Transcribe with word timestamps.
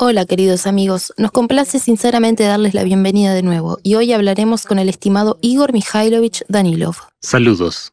Hola 0.00 0.26
queridos 0.26 0.68
amigos, 0.68 1.12
nos 1.16 1.32
complace 1.32 1.80
sinceramente 1.80 2.44
darles 2.44 2.72
la 2.72 2.84
bienvenida 2.84 3.34
de 3.34 3.42
nuevo 3.42 3.80
y 3.82 3.96
hoy 3.96 4.12
hablaremos 4.12 4.64
con 4.64 4.78
el 4.78 4.88
estimado 4.88 5.38
Igor 5.40 5.72
Mikhailovich 5.72 6.44
Danilov. 6.46 6.94
Saludos. 7.20 7.90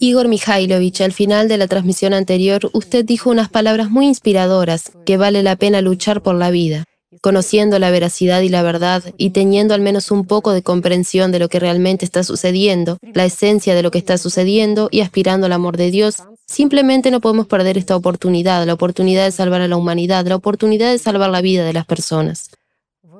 Igor 0.00 0.26
Mikhailovich, 0.26 1.00
al 1.00 1.12
final 1.12 1.46
de 1.46 1.56
la 1.56 1.68
transmisión 1.68 2.12
anterior, 2.12 2.70
usted 2.72 3.04
dijo 3.04 3.30
unas 3.30 3.50
palabras 3.50 3.88
muy 3.88 4.06
inspiradoras, 4.06 4.90
que 5.06 5.16
vale 5.16 5.44
la 5.44 5.54
pena 5.54 5.80
luchar 5.80 6.24
por 6.24 6.34
la 6.34 6.50
vida. 6.50 6.86
Conociendo 7.22 7.78
la 7.78 7.92
veracidad 7.92 8.40
y 8.40 8.48
la 8.48 8.62
verdad 8.62 9.04
y 9.16 9.30
teniendo 9.30 9.74
al 9.74 9.80
menos 9.80 10.10
un 10.10 10.26
poco 10.26 10.50
de 10.50 10.62
comprensión 10.64 11.30
de 11.30 11.38
lo 11.38 11.48
que 11.48 11.60
realmente 11.60 12.04
está 12.04 12.24
sucediendo, 12.24 12.98
la 13.12 13.26
esencia 13.26 13.76
de 13.76 13.84
lo 13.84 13.92
que 13.92 13.98
está 13.98 14.18
sucediendo 14.18 14.88
y 14.90 15.02
aspirando 15.02 15.46
al 15.46 15.52
amor 15.52 15.76
de 15.76 15.92
Dios, 15.92 16.16
simplemente 16.46 17.10
no 17.10 17.20
podemos 17.20 17.46
perder 17.46 17.78
esta 17.78 17.96
oportunidad, 17.96 18.66
la 18.66 18.74
oportunidad 18.74 19.24
de 19.24 19.32
salvar 19.32 19.60
a 19.60 19.68
la 19.68 19.76
humanidad, 19.76 20.26
la 20.26 20.36
oportunidad 20.36 20.90
de 20.90 20.98
salvar 20.98 21.30
la 21.30 21.40
vida 21.40 21.64
de 21.64 21.72
las 21.72 21.86
personas. 21.86 22.50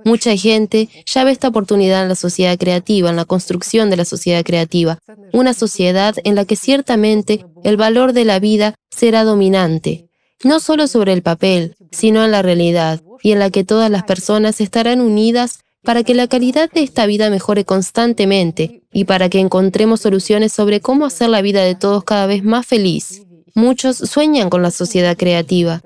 Mucha 0.05 0.37
gente 0.37 0.91
ya 1.07 1.25
ve 1.25 1.31
esta 1.31 1.49
oportunidad 1.49 2.03
en 2.03 2.11
la 2.11 2.15
sociedad 2.15 2.59
creativa, 2.59 3.09
en 3.09 3.17
la 3.17 3.25
construcción 3.25 3.89
de 3.89 3.97
la 3.97 4.05
sociedad 4.05 4.45
creativa, 4.45 4.99
una 5.33 5.55
sociedad 5.55 6.15
en 6.25 6.35
la 6.35 6.45
que 6.45 6.57
ciertamente 6.57 7.47
el 7.65 7.79
valor 7.79 8.13
de 8.13 8.27
la 8.27 8.39
vida 8.39 8.75
será 8.91 9.25
dominante, 9.25 10.11
no 10.43 10.61
solo 10.61 10.89
sobre 10.89 11.15
el 11.15 11.23
papel, 11.23 11.77
sino 11.91 12.23
en 12.23 12.33
la 12.33 12.43
realidad, 12.43 13.01
y 13.23 13.33
en 13.33 13.39
la 13.39 13.49
que 13.49 13.65
todas 13.65 13.91
las 13.91 14.05
personas 14.05 14.61
estarán 14.61 15.01
unidas 15.01 15.64
para 15.85 16.03
que 16.03 16.15
la 16.15 16.27
calidad 16.29 16.71
de 16.71 16.83
esta 16.83 17.07
vida 17.07 17.31
mejore 17.31 17.65
constantemente 17.65 18.83
y 18.93 19.05
para 19.05 19.29
que 19.29 19.41
encontremos 19.41 20.01
soluciones 20.01 20.53
sobre 20.53 20.81
cómo 20.81 21.07
hacer 21.07 21.29
la 21.29 21.43
vida 21.43 21.63
de 21.63 21.75
todos 21.75 22.05
cada 22.05 22.27
vez 22.27 22.43
más 22.43 22.67
feliz. 22.67 23.23
Muchos 23.55 23.99
sueñan 23.99 24.51
con 24.51 24.63
la 24.63 24.71
sociedad 24.71 25.17
creativa 25.17 25.83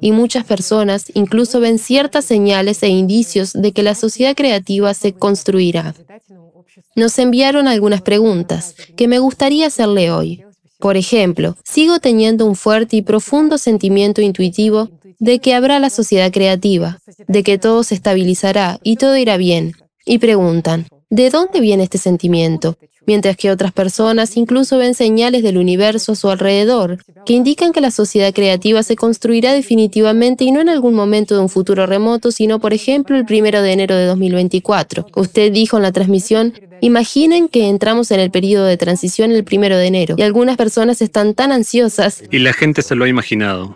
y 0.00 0.12
muchas 0.12 0.44
personas 0.44 1.06
incluso 1.14 1.60
ven 1.60 1.78
ciertas 1.78 2.24
señales 2.24 2.82
e 2.82 2.88
indicios 2.88 3.52
de 3.52 3.72
que 3.72 3.82
la 3.82 3.94
sociedad 3.94 4.34
creativa 4.34 4.94
se 4.94 5.12
construirá. 5.12 5.94
Nos 6.96 7.18
enviaron 7.18 7.66
algunas 7.66 8.02
preguntas 8.02 8.74
que 8.96 9.08
me 9.08 9.18
gustaría 9.18 9.66
hacerle 9.66 10.10
hoy. 10.10 10.44
Por 10.84 10.98
ejemplo, 10.98 11.56
sigo 11.64 11.98
teniendo 11.98 12.44
un 12.44 12.56
fuerte 12.56 12.96
y 12.96 13.00
profundo 13.00 13.56
sentimiento 13.56 14.20
intuitivo 14.20 14.90
de 15.18 15.38
que 15.38 15.54
habrá 15.54 15.78
la 15.78 15.88
sociedad 15.88 16.30
creativa, 16.30 16.98
de 17.26 17.42
que 17.42 17.56
todo 17.56 17.84
se 17.84 17.94
estabilizará 17.94 18.78
y 18.82 18.96
todo 18.96 19.16
irá 19.16 19.38
bien. 19.38 19.72
Y 20.04 20.18
preguntan, 20.18 20.86
¿de 21.08 21.30
dónde 21.30 21.62
viene 21.62 21.84
este 21.84 21.96
sentimiento? 21.96 22.76
Mientras 23.06 23.36
que 23.36 23.50
otras 23.50 23.72
personas 23.72 24.36
incluso 24.36 24.78
ven 24.78 24.94
señales 24.94 25.42
del 25.42 25.58
universo 25.58 26.12
a 26.12 26.16
su 26.16 26.30
alrededor 26.30 26.98
que 27.26 27.34
indican 27.34 27.72
que 27.72 27.80
la 27.80 27.90
sociedad 27.90 28.32
creativa 28.32 28.82
se 28.82 28.96
construirá 28.96 29.52
definitivamente 29.52 30.44
y 30.44 30.52
no 30.52 30.60
en 30.60 30.68
algún 30.68 30.94
momento 30.94 31.34
de 31.34 31.40
un 31.40 31.48
futuro 31.48 31.86
remoto, 31.86 32.30
sino 32.30 32.60
por 32.60 32.72
ejemplo 32.72 33.16
el 33.16 33.24
primero 33.24 33.62
de 33.62 33.72
enero 33.72 33.94
de 33.94 34.06
2024. 34.06 35.06
Usted 35.14 35.52
dijo 35.52 35.76
en 35.76 35.82
la 35.82 35.92
transmisión 35.92 36.54
Imaginen 36.80 37.48
que 37.48 37.68
entramos 37.68 38.10
en 38.10 38.20
el 38.20 38.30
periodo 38.30 38.66
de 38.66 38.76
transición 38.76 39.32
el 39.32 39.42
primero 39.44 39.78
de 39.78 39.86
enero 39.86 40.16
y 40.18 40.22
algunas 40.22 40.58
personas 40.58 41.00
están 41.00 41.34
tan 41.34 41.50
ansiosas. 41.50 42.22
Y 42.30 42.40
la 42.40 42.52
gente 42.52 42.82
se 42.82 42.94
lo 42.94 43.04
ha 43.04 43.08
imaginado. 43.08 43.74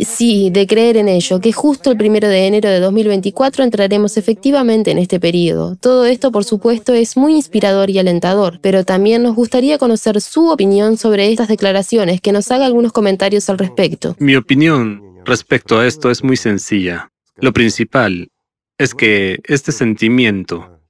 Sí, 0.00 0.50
de 0.50 0.66
creer 0.66 0.96
en 0.96 1.08
ello, 1.08 1.40
que 1.40 1.52
justo 1.52 1.90
el 1.90 1.96
primero 1.96 2.28
de 2.28 2.46
enero 2.46 2.68
de 2.68 2.80
2024 2.80 3.64
entraremos 3.64 4.16
efectivamente 4.16 4.90
en 4.90 4.98
este 4.98 5.18
periodo. 5.18 5.76
Todo 5.76 6.04
esto, 6.04 6.30
por 6.30 6.44
supuesto, 6.44 6.94
es 6.94 7.16
muy 7.16 7.34
inspirador 7.34 7.90
y 7.90 7.98
alentador, 7.98 8.57
pero 8.62 8.84
también 8.84 9.22
nos 9.22 9.34
gustaría 9.34 9.78
conocer 9.78 10.20
su 10.20 10.48
opinión 10.50 10.96
sobre 10.96 11.30
estas 11.30 11.48
declaraciones, 11.48 12.20
que 12.20 12.32
nos 12.32 12.50
haga 12.50 12.66
algunos 12.66 12.92
comentarios 12.92 13.48
al 13.50 13.58
respecto. 13.58 14.16
Mi 14.18 14.36
opinión 14.36 15.02
respecto 15.24 15.78
a 15.78 15.86
esto 15.86 16.10
es 16.10 16.22
muy 16.22 16.36
sencilla. 16.36 17.10
Lo 17.36 17.52
principal 17.52 18.30
es 18.78 18.94
que 18.94 19.40
este 19.44 19.72
sentimiento 19.72 20.80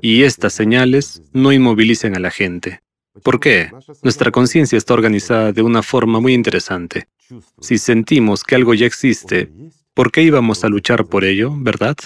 y 0.00 0.22
estas 0.22 0.52
señales 0.52 1.22
no 1.32 1.52
inmovilicen 1.52 2.16
a 2.16 2.20
la 2.20 2.30
gente. 2.30 2.82
¿Por 3.22 3.40
qué? 3.40 3.70
Nuestra 4.02 4.30
conciencia 4.30 4.78
está 4.78 4.94
organizada 4.94 5.52
de 5.52 5.62
una 5.62 5.82
forma 5.82 6.20
muy 6.20 6.32
interesante. 6.32 7.08
Si 7.60 7.78
sentimos 7.78 8.42
que 8.42 8.54
algo 8.54 8.74
ya 8.74 8.86
existe, 8.86 9.50
¿por 9.94 10.10
qué 10.10 10.22
íbamos 10.22 10.64
a 10.64 10.68
luchar 10.68 11.06
por 11.06 11.24
ello, 11.24 11.52
verdad? 11.54 11.96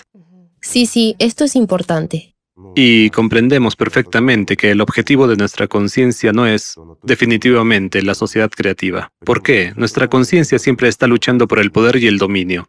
Sí, 0.61 0.87
sí, 0.87 1.15
esto 1.19 1.45
es 1.45 1.55
importante. 1.55 2.36
Y 2.75 3.11
comprendemos 3.11 3.77
perfectamente 3.77 4.57
que 4.57 4.71
el 4.71 4.81
objetivo 4.81 5.29
de 5.29 5.37
nuestra 5.37 5.67
conciencia 5.67 6.33
no 6.33 6.47
es 6.47 6.77
definitivamente 7.03 8.03
la 8.03 8.15
sociedad 8.15 8.51
creativa. 8.51 9.13
¿Por 9.25 9.43
qué? 9.43 9.73
Nuestra 9.77 10.09
conciencia 10.09 10.59
siempre 10.59 10.89
está 10.89 11.07
luchando 11.07 11.47
por 11.49 11.59
el 11.59 11.71
poder 11.71 11.97
y 11.97 12.07
el 12.07 12.19
dominio. 12.19 12.69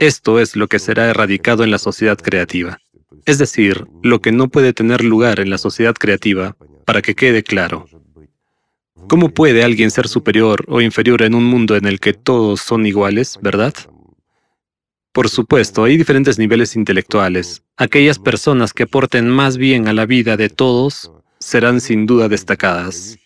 Esto 0.00 0.38
es 0.38 0.54
lo 0.56 0.68
que 0.68 0.78
será 0.78 1.08
erradicado 1.08 1.64
en 1.64 1.70
la 1.70 1.78
sociedad 1.78 2.18
creativa. 2.18 2.78
Es 3.24 3.38
decir, 3.38 3.86
lo 4.02 4.20
que 4.20 4.32
no 4.32 4.48
puede 4.48 4.72
tener 4.72 5.04
lugar 5.04 5.40
en 5.40 5.48
la 5.48 5.58
sociedad 5.58 5.94
creativa, 5.94 6.56
para 6.84 7.02
que 7.02 7.14
quede 7.14 7.42
claro. 7.42 7.86
¿Cómo 9.08 9.30
puede 9.30 9.64
alguien 9.64 9.90
ser 9.90 10.08
superior 10.08 10.64
o 10.68 10.80
inferior 10.80 11.22
en 11.22 11.34
un 11.34 11.44
mundo 11.44 11.76
en 11.76 11.86
el 11.86 12.00
que 12.00 12.12
todos 12.12 12.60
son 12.60 12.86
iguales, 12.86 13.38
verdad? 13.42 13.74
Por 15.12 15.28
supuesto, 15.28 15.84
hay 15.84 15.96
diferentes 15.96 16.38
niveles 16.38 16.74
intelectuales. 16.74 17.62
Aquellas 17.76 18.18
personas 18.18 18.72
que 18.72 18.84
aporten 18.84 19.28
más 19.28 19.56
bien 19.56 19.88
a 19.88 19.92
la 19.92 20.06
vida 20.06 20.36
de 20.36 20.48
todos 20.48 21.12
serán 21.38 21.80
sin 21.80 22.06
duda 22.06 22.28
destacadas. 22.28 23.18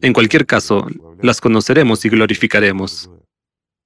En 0.00 0.12
cualquier 0.12 0.46
caso, 0.46 0.86
las 1.20 1.40
conoceremos 1.40 2.04
y 2.04 2.08
glorificaremos. 2.08 3.10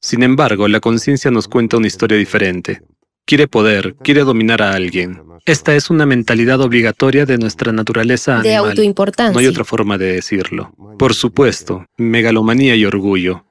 Sin 0.01 0.23
embargo, 0.23 0.69
la 0.69 0.81
conciencia 0.81 1.31
nos 1.31 1.49
cuenta 1.49 1.77
una 1.77 1.87
historia 1.87 2.19
diferente 2.19 2.83
quiere 3.25 3.49
poder, 3.49 3.95
quiere 4.03 4.23
dominar 4.23 4.63
a 4.63 4.75
alguien. 4.75 5.23
Esta 5.45 5.75
es 5.75 5.91
una 5.91 6.07
mentalidad 6.07 6.61
obligatoria 6.61 7.27
de 7.27 7.39
nuestra 7.39 7.73
naturaleza 7.73 8.39
animal. 8.39 8.51
De 8.51 8.57
autoimportancia. 8.57 9.33
No 9.33 9.39
hay 9.39 9.47
otra 9.47 9.65
forma 9.65 9.99
de 9.99 10.13
decirlo. 10.13 10.73
Por 10.99 11.15
supuesto, 11.15 11.87
megalomanía 11.97 12.77
y 12.77 12.85
orgullo. 12.85 13.47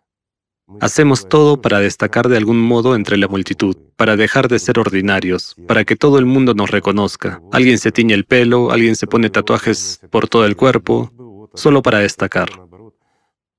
Hacemos 0.79 1.27
todo 1.27 1.61
para 1.61 1.79
destacar 1.79 2.29
de 2.29 2.37
algún 2.37 2.59
modo 2.59 2.95
entre 2.95 3.17
la 3.17 3.27
multitud, 3.27 3.75
para 3.95 4.15
dejar 4.15 4.47
de 4.47 4.59
ser 4.59 4.79
ordinarios, 4.79 5.55
para 5.67 5.83
que 5.83 5.95
todo 5.95 6.17
el 6.17 6.25
mundo 6.25 6.53
nos 6.53 6.71
reconozca. 6.71 7.41
Alguien 7.51 7.77
se 7.77 7.91
tiñe 7.91 8.13
el 8.13 8.25
pelo, 8.25 8.71
alguien 8.71 8.95
se 8.95 9.07
pone 9.07 9.29
tatuajes 9.29 10.01
por 10.09 10.27
todo 10.27 10.45
el 10.45 10.55
cuerpo, 10.55 11.49
solo 11.53 11.81
para 11.81 11.99
destacar. 11.99 12.49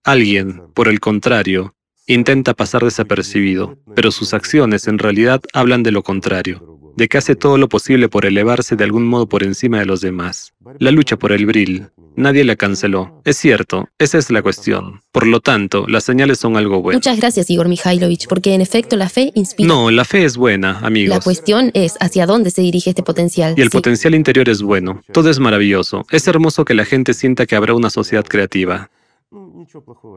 Alguien, 0.05 0.63
por 0.75 0.89
el 0.89 0.99
contrario, 0.99 1.75
Intenta 2.09 2.53
pasar 2.55 2.83
desapercibido, 2.83 3.79
pero 3.95 4.11
sus 4.11 4.35
acciones 4.35 4.89
en 4.89 4.99
realidad 4.99 5.41
hablan 5.53 5.85
de 5.85 5.93
lo 5.93 6.03
contrario, 6.03 6.72
de 6.97 7.09
que 7.09 7.19
hace 7.19 7.37
todo 7.37 7.59
lo 7.59 7.69
posible 7.69 8.09
por 8.09 8.27
elevarse 8.27 8.77
de 8.77 8.85
algún 8.85 9.07
modo 9.07 9.29
por 9.29 9.43
encima 9.43 9.79
de 9.79 9.87
los 9.87 10.01
demás. 10.01 10.53
La 10.79 10.91
lucha 10.91 11.17
por 11.17 11.33
el 11.33 11.47
bril, 11.47 11.89
nadie 12.17 12.45
la 12.45 12.57
canceló. 12.57 13.21
Es 13.25 13.37
cierto, 13.37 13.89
esa 13.99 14.19
es 14.19 14.31
la 14.31 14.43
cuestión. 14.43 15.01
Por 15.11 15.27
lo 15.27 15.41
tanto, 15.41 15.87
las 15.89 16.05
señales 16.05 16.39
son 16.39 16.57
algo 16.57 16.83
bueno. 16.83 16.99
Muchas 16.99 17.19
gracias, 17.19 17.51
Igor 17.51 17.69
Mikhailovich, 17.69 18.27
porque 18.29 18.55
en 18.55 18.61
efecto 18.61 18.97
la 18.97 19.09
fe 19.09 19.33
inspira. 19.35 19.69
No, 19.69 19.91
la 19.91 20.05
fe 20.05 20.25
es 20.25 20.37
buena, 20.37 20.79
amigos. 20.81 21.17
La 21.17 21.21
cuestión 21.21 21.71
es 21.75 21.97
hacia 22.01 22.27
dónde 22.27 22.51
se 22.51 22.63
dirige 22.63 22.91
este 22.91 23.03
potencial. 23.03 23.55
Y 23.57 23.63
el 23.63 23.71
potencial 23.71 24.15
interior 24.15 24.49
es 24.49 24.63
bueno. 24.63 25.03
Todo 25.13 25.31
es 25.31 25.39
maravilloso. 25.39 26.05
Es 26.11 26.27
hermoso 26.29 26.65
que 26.65 26.75
la 26.75 26.85
gente 26.85 27.15
sienta 27.15 27.47
que 27.47 27.57
habrá 27.57 27.75
una 27.75 27.91
sociedad 27.91 28.25
creativa. 28.25 28.91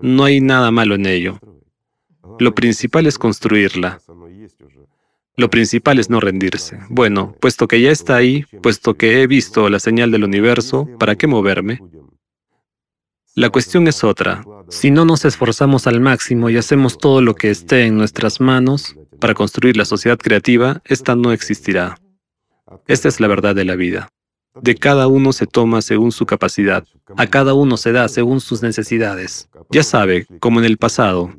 No 0.02 0.26
hay 0.26 0.42
nada 0.42 0.72
malo 0.72 0.96
en 0.96 1.06
ello. 1.06 1.40
Lo 2.40 2.54
principal 2.54 3.06
es 3.06 3.18
construirla. 3.18 4.00
Lo 5.38 5.50
principal 5.50 6.00
es 6.00 6.10
no 6.10 6.20
rendirse. 6.20 6.80
Bueno, 6.90 7.36
puesto 7.42 7.68
que 7.68 7.82
ya 7.82 7.92
está 7.92 8.16
ahí, 8.16 8.46
puesto 8.62 8.94
que 8.94 9.22
he 9.22 9.28
visto 9.28 9.70
la 9.70 9.80
señal 9.80 10.12
del 10.12 10.24
universo, 10.24 10.88
¿para 10.98 11.16
qué 11.16 11.28
moverme? 11.28 11.82
La 13.34 13.50
cuestión 13.50 13.88
es 13.90 14.06
otra. 14.06 14.46
Si 14.70 14.92
no 14.92 15.04
nos 15.04 15.26
esforzamos 15.26 15.88
al 15.88 16.00
máximo 16.00 16.50
y 16.50 16.56
hacemos 16.56 16.98
todo 16.98 17.22
lo 17.22 17.36
que 17.36 17.50
esté 17.50 17.86
en 17.86 17.98
nuestras 17.98 18.40
manos 18.40 18.96
para 19.20 19.34
construir 19.34 19.76
la 19.76 19.84
sociedad 19.84 20.18
creativa, 20.18 20.82
esta 20.86 21.16
no 21.16 21.34
existirá. 21.34 21.98
Esta 22.88 23.10
es 23.10 23.20
la 23.20 23.28
verdad 23.28 23.54
de 23.54 23.66
la 23.66 23.76
vida. 23.76 24.08
De 24.62 24.76
cada 24.76 25.08
uno 25.08 25.34
se 25.34 25.48
toma 25.48 25.82
según 25.82 26.14
su 26.14 26.26
capacidad. 26.26 26.86
A 27.18 27.28
cada 27.28 27.54
uno 27.54 27.76
se 27.76 27.92
da 27.92 28.08
según 28.08 28.40
sus 28.40 28.62
necesidades. 28.62 29.50
Ya 29.70 29.84
sabe, 29.84 30.28
como 30.40 30.60
en 30.60 30.66
el 30.66 30.78
pasado, 30.78 31.30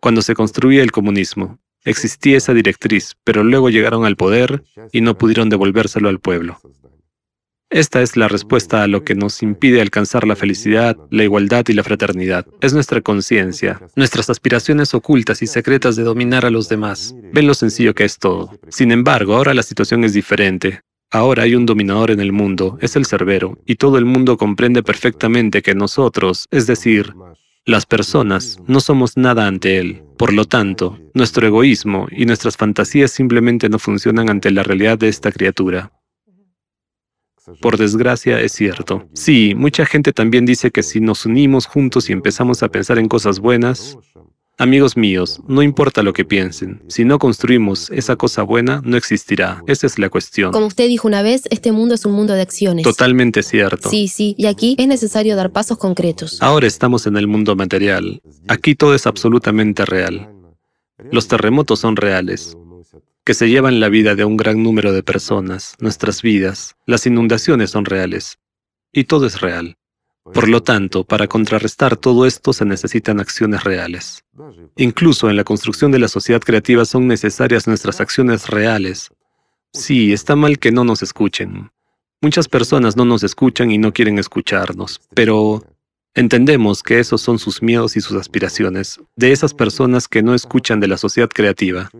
cuando 0.00 0.22
se 0.22 0.34
construía 0.34 0.82
el 0.82 0.90
comunismo, 0.90 1.58
existía 1.86 2.36
esa 2.36 2.52
directriz, 2.52 3.16
pero 3.24 3.42
luego 3.42 3.70
llegaron 3.70 4.04
al 4.04 4.16
poder 4.16 4.62
y 4.92 5.00
no 5.00 5.16
pudieron 5.16 5.48
devolvérselo 5.48 6.10
al 6.10 6.20
pueblo. 6.20 6.60
Esta 7.68 8.00
es 8.00 8.16
la 8.16 8.28
respuesta 8.28 8.84
a 8.84 8.86
lo 8.86 9.02
que 9.02 9.16
nos 9.16 9.42
impide 9.42 9.80
alcanzar 9.80 10.24
la 10.24 10.36
felicidad, 10.36 10.96
la 11.10 11.24
igualdad 11.24 11.64
y 11.66 11.72
la 11.72 11.82
fraternidad. 11.82 12.46
Es 12.60 12.72
nuestra 12.72 13.00
conciencia, 13.00 13.80
nuestras 13.96 14.30
aspiraciones 14.30 14.94
ocultas 14.94 15.42
y 15.42 15.48
secretas 15.48 15.96
de 15.96 16.04
dominar 16.04 16.46
a 16.46 16.50
los 16.50 16.68
demás. 16.68 17.16
Ven 17.32 17.48
lo 17.48 17.54
sencillo 17.54 17.92
que 17.92 18.04
es 18.04 18.18
todo. 18.18 18.56
Sin 18.68 18.92
embargo, 18.92 19.34
ahora 19.34 19.52
la 19.52 19.64
situación 19.64 20.04
es 20.04 20.12
diferente. 20.12 20.82
Ahora 21.10 21.42
hay 21.42 21.56
un 21.56 21.66
dominador 21.66 22.12
en 22.12 22.20
el 22.20 22.32
mundo, 22.32 22.78
es 22.80 22.94
el 22.94 23.04
cerbero, 23.04 23.58
y 23.66 23.76
todo 23.76 23.98
el 23.98 24.04
mundo 24.04 24.36
comprende 24.36 24.82
perfectamente 24.82 25.62
que 25.62 25.74
nosotros, 25.74 26.46
es 26.50 26.66
decir, 26.66 27.14
Las 27.66 27.84
personas 27.84 28.60
no 28.68 28.78
somos 28.78 29.16
nada 29.16 29.48
ante 29.48 29.78
Él. 29.78 30.04
Por 30.16 30.32
lo 30.32 30.44
tanto, 30.44 31.00
nuestro 31.14 31.48
egoísmo 31.48 32.06
y 32.12 32.24
nuestras 32.24 32.56
fantasías 32.56 33.10
simplemente 33.10 33.68
no 33.68 33.80
funcionan 33.80 34.30
ante 34.30 34.52
la 34.52 34.62
realidad 34.62 34.96
de 34.96 35.08
esta 35.08 35.32
criatura. 35.32 35.90
Por 37.60 37.76
desgracia, 37.76 38.40
es 38.40 38.52
cierto. 38.52 39.08
Sí, 39.14 39.54
mucha 39.56 39.84
gente 39.84 40.12
también 40.12 40.46
dice 40.46 40.70
que 40.70 40.84
si 40.84 41.00
nos 41.00 41.26
unimos 41.26 41.66
juntos 41.66 42.08
y 42.08 42.12
empezamos 42.12 42.62
a 42.62 42.68
pensar 42.68 43.00
en 43.00 43.08
cosas 43.08 43.40
buenas, 43.40 43.98
Amigos 44.58 44.96
míos, 44.96 45.42
no 45.46 45.62
importa 45.62 46.02
lo 46.02 46.14
que 46.14 46.24
piensen, 46.24 46.82
si 46.88 47.04
no 47.04 47.18
construimos 47.18 47.90
esa 47.90 48.16
cosa 48.16 48.42
buena, 48.42 48.80
no 48.84 48.96
existirá. 48.96 49.62
Esa 49.66 49.86
es 49.86 49.98
la 49.98 50.08
cuestión. 50.08 50.50
Como 50.50 50.64
usted 50.64 50.88
dijo 50.88 51.06
una 51.06 51.20
vez, 51.20 51.42
este 51.50 51.72
mundo 51.72 51.94
es 51.94 52.06
un 52.06 52.12
mundo 52.12 52.32
de 52.32 52.40
acciones. 52.40 52.82
Totalmente 52.82 53.42
cierto. 53.42 53.90
Sí, 53.90 54.08
sí, 54.08 54.34
y 54.38 54.46
aquí 54.46 54.74
es 54.78 54.88
necesario 54.88 55.36
dar 55.36 55.52
pasos 55.52 55.76
concretos. 55.76 56.38
Ahora 56.40 56.66
estamos 56.66 57.06
en 57.06 57.18
el 57.18 57.26
mundo 57.26 57.54
material. 57.54 58.22
Aquí 58.48 58.74
todo 58.74 58.94
es 58.94 59.06
absolutamente 59.06 59.84
real. 59.84 60.30
Los 61.12 61.28
terremotos 61.28 61.80
son 61.80 61.94
reales, 61.94 62.56
que 63.24 63.34
se 63.34 63.50
llevan 63.50 63.78
la 63.78 63.90
vida 63.90 64.14
de 64.14 64.24
un 64.24 64.38
gran 64.38 64.62
número 64.62 64.94
de 64.94 65.02
personas, 65.02 65.74
nuestras 65.80 66.22
vidas. 66.22 66.76
Las 66.86 67.06
inundaciones 67.06 67.72
son 67.72 67.84
reales. 67.84 68.38
Y 68.90 69.04
todo 69.04 69.26
es 69.26 69.38
real. 69.42 69.76
Por 70.32 70.48
lo 70.48 70.62
tanto, 70.62 71.04
para 71.04 71.26
contrarrestar 71.26 71.96
todo 71.96 72.26
esto 72.26 72.52
se 72.52 72.64
necesitan 72.64 73.20
acciones 73.20 73.64
reales. 73.64 74.24
Incluso 74.76 75.30
en 75.30 75.36
la 75.36 75.44
construcción 75.44 75.92
de 75.92 75.98
la 75.98 76.08
sociedad 76.08 76.40
creativa 76.40 76.84
son 76.84 77.06
necesarias 77.06 77.66
nuestras 77.66 78.00
acciones 78.00 78.48
reales. 78.48 79.10
Sí, 79.72 80.12
está 80.12 80.36
mal 80.36 80.58
que 80.58 80.72
no 80.72 80.84
nos 80.84 81.02
escuchen. 81.02 81.70
Muchas 82.20 82.48
personas 82.48 82.96
no 82.96 83.04
nos 83.04 83.22
escuchan 83.22 83.70
y 83.70 83.78
no 83.78 83.92
quieren 83.92 84.18
escucharnos, 84.18 85.00
pero 85.14 85.62
entendemos 86.14 86.82
que 86.82 86.98
esos 86.98 87.20
son 87.20 87.38
sus 87.38 87.62
miedos 87.62 87.96
y 87.96 88.00
sus 88.00 88.16
aspiraciones, 88.16 88.98
de 89.16 89.32
esas 89.32 89.52
personas 89.52 90.08
que 90.08 90.22
no 90.22 90.34
escuchan 90.34 90.80
de 90.80 90.88
la 90.88 90.96
sociedad 90.96 91.28
creativa. 91.28 91.90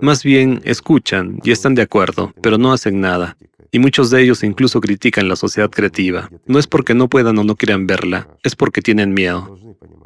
Más 0.00 0.24
bien, 0.24 0.60
escuchan 0.64 1.38
y 1.44 1.52
están 1.52 1.74
de 1.74 1.82
acuerdo, 1.82 2.32
pero 2.42 2.58
no 2.58 2.72
hacen 2.72 3.00
nada. 3.00 3.36
Y 3.72 3.78
muchos 3.78 4.10
de 4.10 4.22
ellos 4.22 4.42
incluso 4.42 4.80
critican 4.80 5.28
la 5.28 5.36
sociedad 5.36 5.70
creativa. 5.70 6.28
No 6.46 6.58
es 6.58 6.66
porque 6.66 6.94
no 6.94 7.08
puedan 7.08 7.38
o 7.38 7.44
no 7.44 7.54
quieran 7.56 7.86
verla, 7.86 8.28
es 8.42 8.56
porque 8.56 8.82
tienen 8.82 9.14
miedo. 9.14 9.56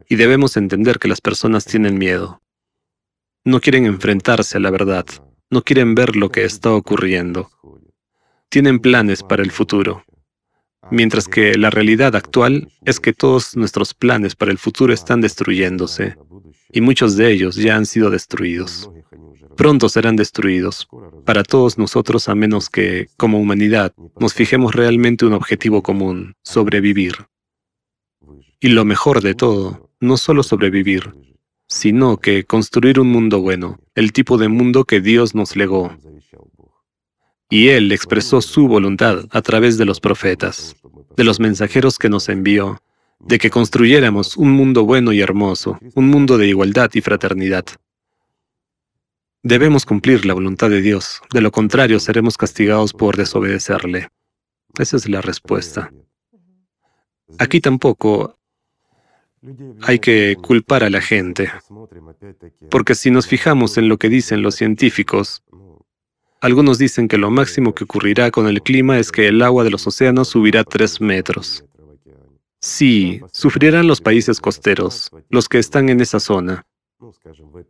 Y 0.09 0.17
debemos 0.17 0.57
entender 0.57 0.99
que 0.99 1.09
las 1.09 1.21
personas 1.21 1.65
tienen 1.65 1.99
miedo. 1.99 2.43
No 3.45 3.61
quieren 3.61 3.87
enfrentarse 3.87 4.59
a 4.59 4.61
la 4.61 4.71
verdad, 4.71 5.07
no 5.51 5.63
quieren 5.63 5.95
ver 5.95 6.17
lo 6.17 6.31
que 6.31 6.45
está 6.45 6.73
ocurriendo. 6.73 7.51
Tienen 8.51 8.81
planes 8.81 9.23
para 9.23 9.43
el 9.43 9.51
futuro. 9.51 10.05
Mientras 10.91 11.29
que 11.29 11.57
la 11.57 11.71
realidad 11.71 12.15
actual 12.15 12.69
es 12.85 13.01
que 13.01 13.15
todos 13.15 13.57
nuestros 13.57 13.95
planes 13.95 14.37
para 14.37 14.51
el 14.51 14.59
futuro 14.59 14.93
están 14.93 15.23
destruyéndose, 15.23 16.17
y 16.71 16.83
muchos 16.83 17.17
de 17.17 17.33
ellos 17.33 17.57
ya 17.57 17.77
han 17.77 17.87
sido 17.87 18.11
destruidos 18.11 18.91
pronto 19.57 19.89
serán 19.89 20.17
destruidos 20.17 20.89
para 21.25 21.43
todos 21.43 21.79
nosotros 21.79 22.29
a 22.29 22.35
menos 22.35 22.69
que, 22.69 23.09
como 23.17 23.39
humanidad, 23.39 23.93
nos 24.19 24.35
fijemos 24.35 24.75
realmente 24.75 25.27
un 25.27 25.33
objetivo 25.33 25.83
común, 25.83 26.35
sobrevivir. 26.43 27.27
Y 28.61 28.69
lo 28.69 28.85
mejor 28.85 29.21
de 29.21 29.35
todo, 29.35 29.91
no 30.01 30.17
solo 30.17 30.43
sobrevivir, 30.43 31.13
sino 31.67 32.19
que 32.19 32.45
construir 32.45 33.01
un 33.01 33.09
mundo 33.09 33.41
bueno, 33.41 33.79
el 33.95 34.13
tipo 34.13 34.39
de 34.39 34.49
mundo 34.49 34.85
que 34.85 35.01
Dios 35.01 35.35
nos 35.35 35.57
legó. 35.57 35.97
Y 37.51 37.69
Él 37.69 37.93
expresó 37.93 38.41
su 38.41 38.69
voluntad 38.69 39.27
a 39.31 39.43
través 39.43 39.79
de 39.79 39.85
los 39.85 40.01
profetas, 40.01 40.77
de 41.17 41.25
los 41.25 41.41
mensajeros 41.41 41.99
que 41.99 42.09
nos 42.09 42.29
envió, 42.29 42.81
de 43.21 43.39
que 43.39 43.51
construyéramos 43.51 44.37
un 44.37 44.51
mundo 44.51 44.85
bueno 44.85 45.13
y 45.13 45.21
hermoso, 45.21 45.79
un 45.95 46.09
mundo 46.09 46.39
de 46.39 46.49
igualdad 46.49 46.91
y 46.95 47.01
fraternidad. 47.01 47.65
Debemos 49.47 49.85
cumplir 49.85 50.25
la 50.25 50.33
voluntad 50.33 50.71
de 50.71 50.81
Dios, 50.81 51.21
de 51.31 51.43
lo 51.43 51.53
contrario 51.53 52.01
seremos 52.01 52.39
castigados 52.39 52.95
por 52.95 53.19
desobedecerle. 53.19 54.09
Esa 54.79 54.97
es 54.97 55.07
la 55.07 55.21
respuesta. 55.21 55.93
Aquí 57.39 57.61
tampoco 57.61 58.39
hay 59.83 59.99
que 59.99 60.37
culpar 60.41 60.83
a 60.83 60.89
la 60.89 61.03
gente, 61.03 61.53
porque 62.71 62.95
si 62.95 63.11
nos 63.11 63.27
fijamos 63.27 63.77
en 63.77 63.91
lo 63.91 63.99
que 63.99 64.09
dicen 64.09 64.41
los 64.41 64.55
científicos, 64.55 65.43
algunos 66.41 66.79
dicen 66.79 67.07
que 67.07 67.19
lo 67.19 67.31
máximo 67.31 67.75
que 67.75 67.85
ocurrirá 67.85 68.31
con 68.31 68.49
el 68.49 68.63
clima 68.63 68.99
es 68.99 69.13
que 69.13 69.29
el 69.29 69.43
agua 69.43 69.63
de 69.63 69.71
los 69.71 69.87
océanos 69.87 70.29
subirá 70.29 70.65
tres 70.65 71.03
metros. 71.03 71.67
Sí, 72.63 73.21
sufrirán 73.31 73.89
los 73.89 74.01
países 74.01 74.41
costeros, 74.41 75.11
los 75.29 75.51
que 75.51 75.59
están 75.59 75.91
en 75.91 76.01
esa 76.01 76.19
zona. 76.19 76.65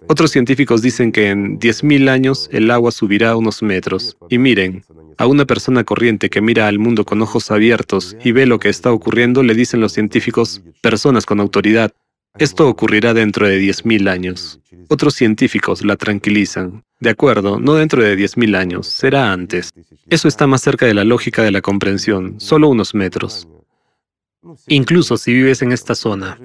Otros 0.08 0.30
científicos 0.30 0.82
dicen 0.82 1.10
que 1.10 1.30
en 1.30 1.58
10.000 1.58 2.08
años 2.08 2.48
el 2.52 2.70
agua 2.70 2.92
subirá 2.92 3.36
unos 3.36 3.62
metros. 3.62 4.16
Y 4.28 4.38
miren, 4.38 4.84
a 5.18 5.26
una 5.26 5.44
persona 5.44 5.84
corriente 5.84 6.30
que 6.30 6.40
mira 6.40 6.68
al 6.68 6.78
mundo 6.78 7.04
con 7.04 7.20
ojos 7.22 7.50
abiertos 7.50 8.16
y 8.22 8.32
ve 8.32 8.46
lo 8.46 8.58
que 8.58 8.68
está 8.68 8.92
ocurriendo, 8.92 9.42
le 9.42 9.54
dicen 9.54 9.80
los 9.80 9.92
científicos, 9.92 10.62
personas 10.80 11.26
con 11.26 11.40
autoridad, 11.40 11.92
esto 12.38 12.68
ocurrirá 12.68 13.14
dentro 13.14 13.46
de 13.46 13.60
10.000 13.60 14.08
años. 14.08 14.60
Otros 14.88 15.14
científicos 15.14 15.84
la 15.84 15.96
tranquilizan. 15.96 16.84
De 17.00 17.10
acuerdo, 17.10 17.60
no 17.60 17.74
dentro 17.74 18.02
de 18.02 18.16
10.000 18.16 18.56
años, 18.56 18.86
será 18.88 19.32
antes. 19.32 19.70
Eso 20.10 20.28
está 20.28 20.46
más 20.46 20.60
cerca 20.60 20.86
de 20.86 20.94
la 20.94 21.04
lógica 21.04 21.42
de 21.42 21.50
la 21.50 21.62
comprensión, 21.62 22.40
solo 22.40 22.68
unos 22.68 22.94
metros. 22.94 23.48
Incluso 24.68 25.16
si 25.16 25.32
vives 25.32 25.62
en 25.62 25.72
esta 25.72 25.94
zona, 25.94 26.38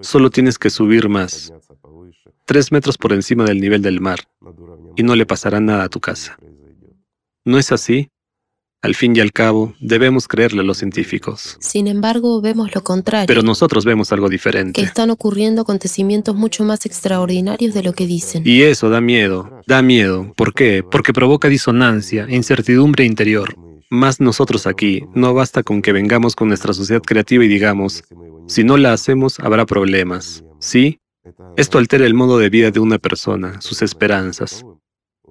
solo 0.00 0.30
tienes 0.30 0.58
que 0.58 0.70
subir 0.70 1.08
más, 1.08 1.52
tres 2.44 2.72
metros 2.72 2.98
por 2.98 3.12
encima 3.12 3.44
del 3.44 3.60
nivel 3.60 3.82
del 3.82 4.00
mar, 4.00 4.20
y 4.96 5.02
no 5.02 5.14
le 5.14 5.26
pasará 5.26 5.60
nada 5.60 5.84
a 5.84 5.88
tu 5.88 6.00
casa. 6.00 6.38
¿No 7.44 7.58
es 7.58 7.72
así? 7.72 8.10
Al 8.82 8.94
fin 8.94 9.14
y 9.14 9.20
al 9.20 9.32
cabo, 9.32 9.74
debemos 9.78 10.26
creerle 10.26 10.62
a 10.62 10.64
los 10.64 10.78
científicos. 10.78 11.58
Sin 11.60 11.86
embargo, 11.86 12.40
vemos 12.40 12.74
lo 12.74 12.82
contrario. 12.82 13.26
Pero 13.26 13.42
nosotros 13.42 13.84
vemos 13.84 14.10
algo 14.10 14.30
diferente. 14.30 14.80
Que 14.80 14.86
están 14.86 15.10
ocurriendo 15.10 15.60
acontecimientos 15.60 16.34
mucho 16.34 16.64
más 16.64 16.86
extraordinarios 16.86 17.74
de 17.74 17.82
lo 17.82 17.92
que 17.92 18.06
dicen. 18.06 18.42
Y 18.46 18.62
eso 18.62 18.88
da 18.88 19.02
miedo, 19.02 19.60
da 19.66 19.82
miedo. 19.82 20.32
¿Por 20.34 20.54
qué? 20.54 20.82
Porque 20.82 21.12
provoca 21.12 21.48
disonancia, 21.48 22.26
incertidumbre 22.30 23.04
interior. 23.04 23.54
Más 23.90 24.20
nosotros 24.20 24.68
aquí, 24.68 25.04
no 25.14 25.34
basta 25.34 25.64
con 25.64 25.82
que 25.82 25.92
vengamos 25.92 26.36
con 26.36 26.48
nuestra 26.48 26.72
sociedad 26.72 27.02
creativa 27.02 27.44
y 27.44 27.48
digamos, 27.48 28.04
si 28.46 28.62
no 28.62 28.76
la 28.76 28.92
hacemos, 28.92 29.40
habrá 29.40 29.66
problemas. 29.66 30.44
¿Sí? 30.60 31.00
Esto 31.56 31.78
altera 31.78 32.06
el 32.06 32.14
modo 32.14 32.38
de 32.38 32.50
vida 32.50 32.70
de 32.70 32.78
una 32.78 32.98
persona, 32.98 33.60
sus 33.60 33.82
esperanzas. 33.82 34.64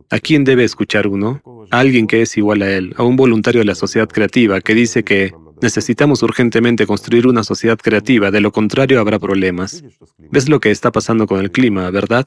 ¿A 0.09 0.19
quién 0.19 0.43
debe 0.43 0.65
escuchar 0.65 1.07
uno? 1.07 1.41
A 1.71 1.79
alguien 1.79 2.05
que 2.05 2.21
es 2.21 2.37
igual 2.37 2.61
a 2.61 2.69
él, 2.69 2.93
a 2.97 3.03
un 3.03 3.15
voluntario 3.15 3.59
de 3.59 3.65
la 3.65 3.75
sociedad 3.75 4.09
creativa 4.09 4.59
que 4.59 4.73
dice 4.73 5.03
que 5.03 5.31
necesitamos 5.61 6.23
urgentemente 6.23 6.85
construir 6.85 7.27
una 7.27 7.43
sociedad 7.43 7.77
creativa, 7.77 8.31
de 8.31 8.41
lo 8.41 8.51
contrario 8.51 8.99
habrá 8.99 9.19
problemas. 9.19 9.83
¿Ves 10.31 10.49
lo 10.49 10.59
que 10.59 10.71
está 10.71 10.91
pasando 10.91 11.27
con 11.27 11.39
el 11.39 11.51
clima, 11.51 11.89
verdad? 11.91 12.25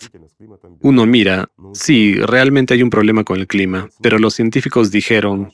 Uno 0.81 1.07
mira, 1.07 1.49
sí, 1.73 2.15
realmente 2.15 2.75
hay 2.75 2.83
un 2.83 2.91
problema 2.91 3.25
con 3.25 3.39
el 3.39 3.47
clima, 3.47 3.89
pero 4.01 4.19
los 4.19 4.35
científicos 4.35 4.91
dijeron, 4.91 5.53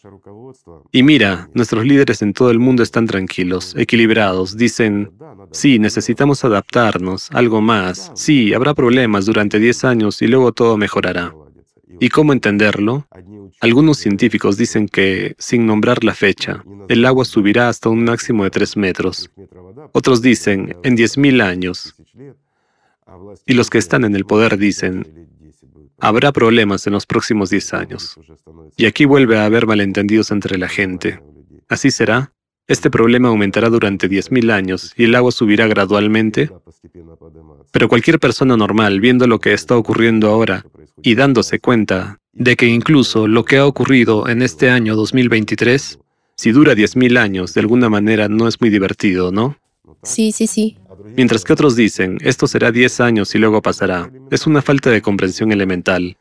y 0.93 1.02
mira, 1.02 1.49
nuestros 1.55 1.85
líderes 1.85 2.23
en 2.23 2.33
todo 2.33 2.50
el 2.50 2.59
mundo 2.59 2.83
están 2.83 3.07
tranquilos, 3.07 3.75
equilibrados, 3.76 4.57
dicen, 4.57 5.11
sí, 5.52 5.78
necesitamos 5.78 6.45
adaptarnos, 6.45 7.28
algo 7.33 7.61
más, 7.61 8.12
sí, 8.14 8.55
habrá 8.55 8.75
problemas 8.75 9.26
durante 9.26 9.59
10 9.59 9.85
años 9.85 10.23
y 10.23 10.26
luego 10.26 10.52
todo 10.52 10.76
mejorará. 10.76 11.35
¿Y 12.00 12.09
cómo 12.11 12.33
entenderlo? 12.33 13.07
Algunos 13.61 13.99
científicos 13.99 14.57
dicen 14.57 14.88
que, 14.88 15.35
sin 15.38 15.67
nombrar 15.67 16.05
la 16.05 16.14
fecha, 16.14 16.64
el 16.88 17.05
agua 17.05 17.25
subirá 17.25 17.69
hasta 17.69 17.88
un 17.88 18.05
máximo 18.05 18.45
de 18.45 18.50
3 18.50 18.76
metros. 18.76 19.31
Otros 19.93 20.23
dicen, 20.23 20.76
en 20.85 20.97
10.000 20.97 21.43
años. 21.43 21.95
Y 23.47 23.55
los 23.55 23.71
que 23.71 23.78
están 23.78 24.05
en 24.05 24.14
el 24.14 24.25
poder 24.26 24.59
dicen, 24.59 25.27
habrá 25.99 26.33
problemas 26.33 26.87
en 26.87 26.93
los 26.93 27.07
próximos 27.07 27.50
10 27.50 27.75
años. 27.75 28.19
Y 28.76 28.87
aquí 28.87 29.05
vuelve 29.05 29.38
a 29.38 29.45
haber 29.45 29.67
malentendidos 29.67 30.31
entre 30.31 30.59
la 30.59 30.69
gente. 30.69 31.21
¿Así 31.69 31.90
será? 31.90 32.33
Este 32.67 32.90
problema 32.90 33.28
aumentará 33.28 33.71
durante 33.71 34.09
10.000 34.09 34.52
años 34.52 34.93
y 34.97 35.05
el 35.05 35.14
agua 35.14 35.33
subirá 35.33 35.67
gradualmente. 35.67 36.50
Pero 37.73 37.88
cualquier 37.88 38.19
persona 38.19 38.57
normal, 38.57 39.00
viendo 39.00 39.26
lo 39.26 39.38
que 39.38 39.52
está 39.52 39.76
ocurriendo 39.76 40.28
ahora 40.28 40.64
y 41.02 41.14
dándose 41.14 41.61
cuenta 41.61 42.19
de 42.33 42.57
que 42.57 42.67
incluso 42.67 43.26
lo 43.26 43.45
que 43.45 43.57
ha 43.57 43.67
ocurrido 43.67 44.28
en 44.28 44.43
este 44.43 44.71
año 44.71 44.97
2023, 44.97 45.99
si 46.37 46.52
dura 46.52 46.75
10.000 46.75 47.19
años, 47.19 47.55
de 47.55 47.61
alguna 47.61 47.88
manera 47.88 48.28
no 48.28 48.49
es 48.49 48.61
muy 48.61 48.71
divertido, 48.71 49.33
¿no? 49.33 49.57
Sí, 50.02 50.33
sí, 50.33 50.47
sí. 50.47 50.76
Mientras 51.17 51.45
que 51.45 51.52
otros 51.52 51.76
dicen, 51.76 52.19
esto 52.23 52.47
será 52.47 52.71
10 52.71 53.00
años 53.00 53.35
y 53.35 53.38
luego 53.38 53.62
pasará. 53.62 54.11
Es 54.31 54.47
una 54.47 54.62
falta 54.62 54.90
de 54.90 55.02
comprensión 55.02 55.52
elemental. 55.52 56.17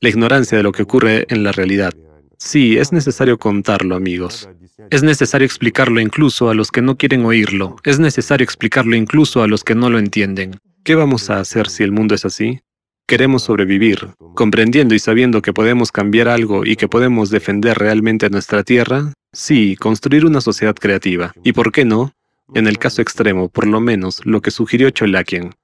La 0.00 0.08
ignorancia 0.08 0.58
de 0.58 0.64
lo 0.64 0.72
que 0.72 0.82
ocurre 0.82 1.26
en 1.28 1.42
la 1.44 1.52
realidad. 1.52 1.92
Sí, 2.38 2.76
es 2.76 2.92
necesario 2.92 3.38
contarlo, 3.38 3.94
amigos. 3.96 4.48
Es 4.90 5.02
necesario 5.02 5.46
explicarlo 5.46 6.00
incluso 6.00 6.50
a 6.50 6.54
los 6.54 6.70
que 6.70 6.82
no 6.82 6.96
quieren 6.96 7.24
oírlo. 7.24 7.76
Es 7.84 7.98
necesario 7.98 8.44
explicarlo 8.44 8.96
incluso 8.96 9.42
a 9.42 9.48
los 9.48 9.64
que 9.64 9.74
no 9.74 9.88
lo 9.88 9.98
entienden. 9.98 10.58
¿Qué 10.82 10.94
vamos 10.94 11.30
a 11.30 11.40
hacer 11.40 11.68
si 11.68 11.82
el 11.84 11.92
mundo 11.92 12.14
es 12.14 12.24
así? 12.24 12.60
Queremos 13.06 13.42
sobrevivir, 13.44 14.08
comprendiendo 14.34 14.94
y 14.94 14.98
sabiendo 14.98 15.42
que 15.42 15.52
podemos 15.52 15.92
cambiar 15.92 16.28
algo 16.28 16.64
y 16.64 16.76
que 16.76 16.88
podemos 16.88 17.30
defender 17.30 17.78
realmente 17.78 18.30
nuestra 18.30 18.62
tierra. 18.62 19.12
Sí, 19.32 19.76
construir 19.76 20.24
una 20.24 20.40
sociedad 20.40 20.74
creativa. 20.74 21.32
¿Y 21.42 21.52
por 21.52 21.70
qué 21.70 21.84
no? 21.84 22.12
En 22.52 22.66
el 22.66 22.78
caso 22.78 23.00
extremo, 23.00 23.48
por 23.48 23.66
lo 23.66 23.80
menos, 23.80 24.24
lo 24.26 24.42
que 24.42 24.50
sugirió 24.50 24.90
Cholakian. 24.90 25.54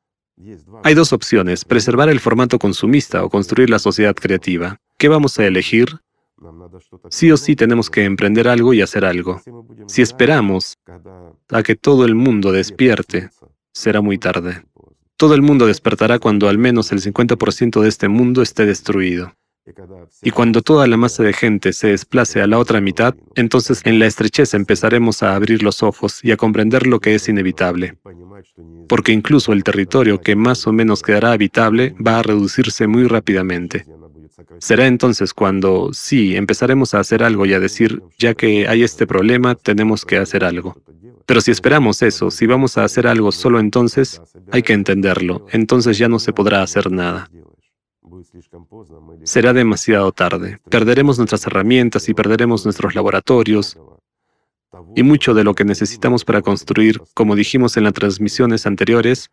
Hay 0.82 0.94
dos 0.94 1.12
opciones, 1.12 1.64
preservar 1.64 2.08
el 2.08 2.20
formato 2.20 2.58
consumista 2.58 3.22
o 3.22 3.28
construir 3.28 3.68
la 3.68 3.78
sociedad 3.78 4.14
creativa. 4.14 4.78
¿Qué 4.96 5.08
vamos 5.08 5.38
a 5.38 5.46
elegir? 5.46 6.00
Sí 7.10 7.30
o 7.30 7.36
sí 7.36 7.54
tenemos 7.54 7.90
que 7.90 8.04
emprender 8.04 8.48
algo 8.48 8.72
y 8.72 8.80
hacer 8.80 9.04
algo. 9.04 9.42
Si 9.86 10.00
esperamos 10.00 10.78
a 11.50 11.62
que 11.62 11.76
todo 11.76 12.06
el 12.06 12.14
mundo 12.14 12.52
despierte, 12.52 13.28
será 13.72 14.00
muy 14.00 14.16
tarde. 14.16 14.64
Todo 15.16 15.34
el 15.34 15.42
mundo 15.42 15.66
despertará 15.66 16.18
cuando 16.18 16.48
al 16.48 16.56
menos 16.56 16.92
el 16.92 17.02
50% 17.02 17.82
de 17.82 17.88
este 17.88 18.08
mundo 18.08 18.40
esté 18.40 18.64
destruido. 18.64 19.34
Y 20.22 20.30
cuando 20.30 20.62
toda 20.62 20.86
la 20.86 20.96
masa 20.96 21.22
de 21.22 21.32
gente 21.32 21.72
se 21.72 21.88
desplace 21.88 22.40
a 22.40 22.46
la 22.46 22.58
otra 22.58 22.80
mitad, 22.80 23.14
entonces 23.34 23.82
en 23.84 23.98
la 23.98 24.06
estrechez 24.06 24.54
empezaremos 24.54 25.22
a 25.22 25.34
abrir 25.34 25.62
los 25.62 25.82
ojos 25.82 26.20
y 26.22 26.32
a 26.32 26.36
comprender 26.36 26.86
lo 26.86 27.00
que 27.00 27.14
es 27.14 27.28
inevitable. 27.28 27.96
Porque 28.88 29.12
incluso 29.12 29.52
el 29.52 29.64
territorio 29.64 30.20
que 30.20 30.36
más 30.36 30.66
o 30.66 30.72
menos 30.72 31.02
quedará 31.02 31.32
habitable 31.32 31.94
va 32.04 32.18
a 32.18 32.22
reducirse 32.22 32.86
muy 32.86 33.06
rápidamente. 33.06 33.86
Será 34.58 34.86
entonces 34.86 35.32
cuando, 35.32 35.90
sí, 35.92 36.36
empezaremos 36.36 36.94
a 36.94 37.00
hacer 37.00 37.22
algo 37.22 37.46
y 37.46 37.54
a 37.54 37.60
decir, 37.60 38.02
ya 38.18 38.34
que 38.34 38.68
hay 38.68 38.82
este 38.82 39.06
problema, 39.06 39.54
tenemos 39.54 40.04
que 40.04 40.18
hacer 40.18 40.44
algo. 40.44 40.76
Pero 41.26 41.40
si 41.40 41.50
esperamos 41.50 42.02
eso, 42.02 42.30
si 42.30 42.46
vamos 42.46 42.76
a 42.76 42.84
hacer 42.84 43.06
algo 43.06 43.30
solo 43.30 43.60
entonces, 43.60 44.20
hay 44.50 44.62
que 44.62 44.72
entenderlo, 44.72 45.46
entonces 45.52 45.96
ya 45.96 46.08
no 46.08 46.18
se 46.18 46.32
podrá 46.32 46.62
hacer 46.62 46.90
nada. 46.90 47.30
Será 49.24 49.52
demasiado 49.52 50.12
tarde. 50.12 50.60
Perderemos 50.68 51.18
nuestras 51.18 51.46
herramientas 51.46 52.08
y 52.08 52.14
perderemos 52.14 52.64
nuestros 52.64 52.94
laboratorios. 52.94 53.78
Y 54.94 55.02
mucho 55.02 55.34
de 55.34 55.44
lo 55.44 55.54
que 55.54 55.64
necesitamos 55.64 56.24
para 56.24 56.42
construir, 56.42 57.00
como 57.14 57.34
dijimos 57.34 57.76
en 57.76 57.84
las 57.84 57.92
transmisiones 57.92 58.66
anteriores, 58.66 59.30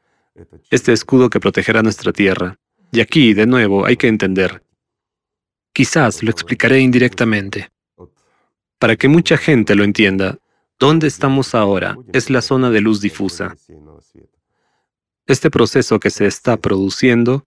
este 0.70 0.94
escudo 0.94 1.30
que 1.30 1.40
protegerá 1.40 1.82
nuestra 1.84 2.12
tierra. 2.12 2.58
Y 2.92 3.02
aquí, 3.02 3.34
de 3.34 3.46
nuevo, 3.46 3.86
hay 3.86 3.98
que 3.98 4.08
entender. 4.08 4.64
Quizás 5.74 6.24
lo 6.24 6.32
explicaré 6.32 6.80
indirectamente. 6.80 7.70
Para 8.80 8.96
que 8.96 9.08
mucha 9.08 9.38
gente 9.38 9.76
lo 9.76 9.84
entienda, 9.84 10.38
¿dónde 10.80 11.08
estamos 11.08 11.56
ahora? 11.56 11.98
Es 12.14 12.30
la 12.30 12.42
zona 12.42 12.70
de 12.70 12.82
luz 12.82 13.02
difusa. 13.02 13.56
Este 15.26 15.50
proceso 15.50 16.00
que 16.00 16.10
se 16.10 16.26
está 16.26 16.58
produciendo 16.58 17.47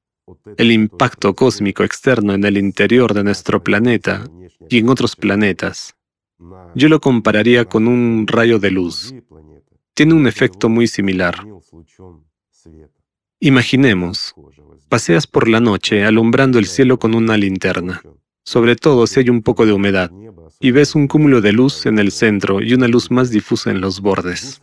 el 0.56 0.72
impacto 0.72 1.34
cósmico 1.34 1.84
externo 1.84 2.32
en 2.34 2.44
el 2.44 2.56
interior 2.56 3.14
de 3.14 3.25
nuestro 3.25 3.62
planeta 3.62 4.25
y 4.68 4.78
en 4.78 4.88
otros 4.88 5.16
planetas. 5.16 5.96
Yo 6.75 6.88
lo 6.88 7.00
compararía 7.00 7.64
con 7.64 7.87
un 7.87 8.26
rayo 8.26 8.58
de 8.58 8.70
luz. 8.70 9.14
Tiene 9.94 10.14
un 10.14 10.26
efecto 10.26 10.68
muy 10.68 10.87
similar. 10.87 11.44
Imaginemos, 13.40 14.34
paseas 14.88 15.26
por 15.26 15.49
la 15.49 15.60
noche 15.60 16.04
alumbrando 16.04 16.58
el 16.58 16.66
cielo 16.66 16.99
con 16.99 17.14
una 17.14 17.37
linterna, 17.37 18.02
sobre 18.44 18.76
todo 18.76 19.06
si 19.06 19.20
hay 19.20 19.30
un 19.30 19.42
poco 19.42 19.66
de 19.66 19.72
humedad, 19.72 20.10
y 20.60 20.72
ves 20.72 20.94
un 20.94 21.08
cúmulo 21.08 21.40
de 21.40 21.52
luz 21.52 21.87
en 21.87 21.99
el 21.99 22.12
centro 22.12 22.60
y 22.60 22.75
una 22.75 22.87
luz 22.87 23.10
más 23.10 23.30
difusa 23.30 23.70
en 23.70 23.80
los 23.80 24.00
bordes. 24.00 24.60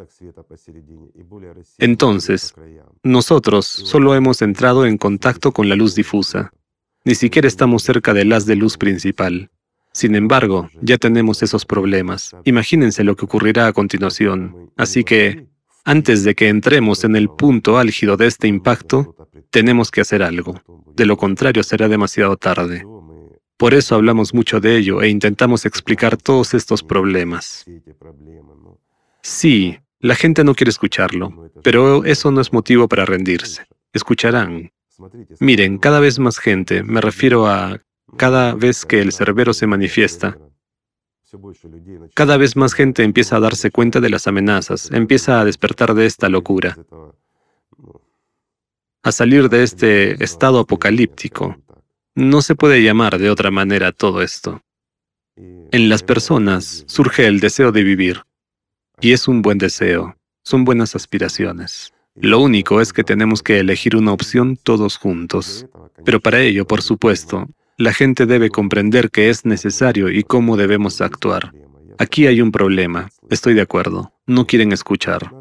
Entonces, 1.80 2.54
nosotros 3.08 3.66
solo 3.66 4.16
hemos 4.16 4.42
entrado 4.42 4.86
en 4.86 4.98
contacto 4.98 5.52
con 5.52 5.70
la 5.70 5.76
luz 5.76 5.96
difusa. 5.96 6.52
Ni 7.06 7.16
siquiera 7.16 7.48
estamos 7.48 7.84
cerca 7.84 8.14
del 8.14 8.34
haz 8.34 8.46
de 8.46 8.56
luz 8.56 8.78
principal. 8.78 9.50
Sin 9.94 10.14
embargo, 10.14 10.70
ya 10.82 10.98
tenemos 10.98 11.42
esos 11.42 11.66
problemas. 11.66 12.36
Imagínense 12.44 13.04
lo 13.04 13.16
que 13.16 13.26
ocurrirá 13.26 13.68
a 13.68 13.74
continuación. 13.74 14.72
Así 14.78 15.04
que, 15.04 15.48
antes 15.86 16.24
de 16.24 16.36
que 16.36 16.50
entremos 16.50 17.04
en 17.04 17.16
el 17.16 17.30
punto 17.30 17.78
álgido 17.78 18.18
de 18.18 18.28
este 18.28 18.48
impacto, 18.48 19.16
tenemos 19.50 19.90
que 19.90 20.02
hacer 20.02 20.22
algo. 20.22 20.62
De 20.96 21.06
lo 21.06 21.18
contrario, 21.18 21.64
será 21.64 21.88
demasiado 21.88 22.38
tarde. 22.38 22.86
Por 23.58 23.74
eso 23.74 23.96
hablamos 23.96 24.34
mucho 24.34 24.60
de 24.60 24.78
ello 24.78 25.02
e 25.02 25.10
intentamos 25.10 25.66
explicar 25.66 26.18
todos 26.18 26.54
estos 26.54 26.84
problemas. 26.84 27.66
Sí, 29.24 29.80
la 30.00 30.16
gente 30.16 30.44
no 30.44 30.56
quiere 30.56 30.70
escucharlo, 30.70 31.52
pero 31.64 32.06
eso 32.06 32.32
no 32.32 32.42
es 32.42 32.54
motivo 32.54 32.88
para 32.88 33.06
rendirse. 33.06 33.66
Escucharán. 33.94 34.72
Miren, 35.40 35.78
cada 35.78 36.00
vez 36.00 36.20
más 36.20 36.40
gente, 36.40 36.84
me 36.84 37.02
refiero 37.02 37.48
a 37.48 37.82
cada 38.18 38.54
vez 38.54 38.86
que 38.86 39.00
el 39.02 39.12
cerbero 39.12 39.54
se 39.54 39.68
manifiesta, 39.68 40.38
cada 42.14 42.38
vez 42.38 42.56
más 42.56 42.74
gente 42.74 43.04
empieza 43.04 43.36
a 43.36 43.40
darse 43.42 43.70
cuenta 43.70 44.00
de 44.00 44.10
las 44.10 44.28
amenazas, 44.28 44.90
empieza 44.92 45.42
a 45.42 45.46
despertar 45.46 45.94
de 45.94 46.06
esta 46.06 46.30
locura, 46.30 46.78
a 49.04 49.12
salir 49.12 49.50
de 49.50 49.64
este 49.64 50.24
estado 50.24 50.60
apocalíptico. 50.60 51.58
No 52.16 52.42
se 52.42 52.56
puede 52.56 52.82
llamar 52.82 53.20
de 53.20 53.30
otra 53.30 53.52
manera 53.52 53.92
todo 53.92 54.22
esto. 54.22 54.62
En 55.36 55.90
las 55.90 56.02
personas 56.02 56.86
surge 56.88 57.28
el 57.28 57.40
deseo 57.40 57.72
de 57.72 57.84
vivir. 57.84 58.24
Y 59.00 59.12
es 59.12 59.28
un 59.28 59.44
buen 59.44 59.60
deseo, 59.60 60.16
son 60.44 60.66
buenas 60.66 60.96
aspiraciones. 60.96 61.94
Lo 62.16 62.40
único 62.40 62.82
es 62.82 62.94
que 62.94 63.04
tenemos 63.04 63.44
que 63.44 63.60
elegir 63.60 63.96
una 63.96 64.12
opción 64.12 64.58
todos 64.58 64.98
juntos. 64.98 65.68
Pero 66.04 66.20
para 66.20 66.42
ello, 66.42 66.66
por 66.66 66.82
supuesto, 66.82 67.48
la 67.78 67.94
gente 67.94 68.26
debe 68.26 68.50
comprender 68.50 69.12
que 69.12 69.30
es 69.30 69.46
necesario 69.46 70.10
y 70.10 70.24
cómo 70.24 70.58
debemos 70.58 71.00
actuar. 71.02 71.54
Aquí 72.00 72.26
hay 72.26 72.42
un 72.42 72.52
problema, 72.52 73.10
estoy 73.30 73.54
de 73.54 73.62
acuerdo, 73.62 74.14
no 74.26 74.48
quieren 74.48 74.72
escuchar. 74.72 75.32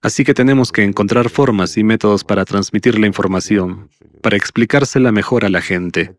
Así 0.00 0.24
que 0.24 0.34
tenemos 0.34 0.72
que 0.72 0.82
encontrar 0.82 1.30
formas 1.30 1.76
y 1.76 1.84
métodos 1.84 2.24
para 2.24 2.44
transmitir 2.44 2.98
la 2.98 3.06
información, 3.06 3.88
para 4.20 4.36
explicársela 4.36 5.12
mejor 5.12 5.44
a 5.44 5.48
la 5.48 5.60
gente. 5.60 6.16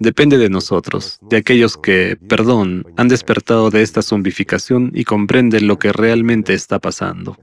Depende 0.00 0.38
de 0.38 0.48
nosotros, 0.48 1.18
de 1.20 1.36
aquellos 1.36 1.76
que, 1.76 2.16
perdón, 2.16 2.86
han 2.96 3.08
despertado 3.08 3.68
de 3.68 3.82
esta 3.82 4.00
zombificación 4.00 4.90
y 4.94 5.04
comprenden 5.04 5.66
lo 5.66 5.78
que 5.78 5.92
realmente 5.92 6.54
está 6.54 6.78
pasando. 6.78 7.36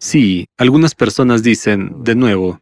Sí, 0.00 0.48
algunas 0.56 0.96
personas 0.96 1.44
dicen, 1.44 2.02
de 2.02 2.16
nuevo, 2.16 2.60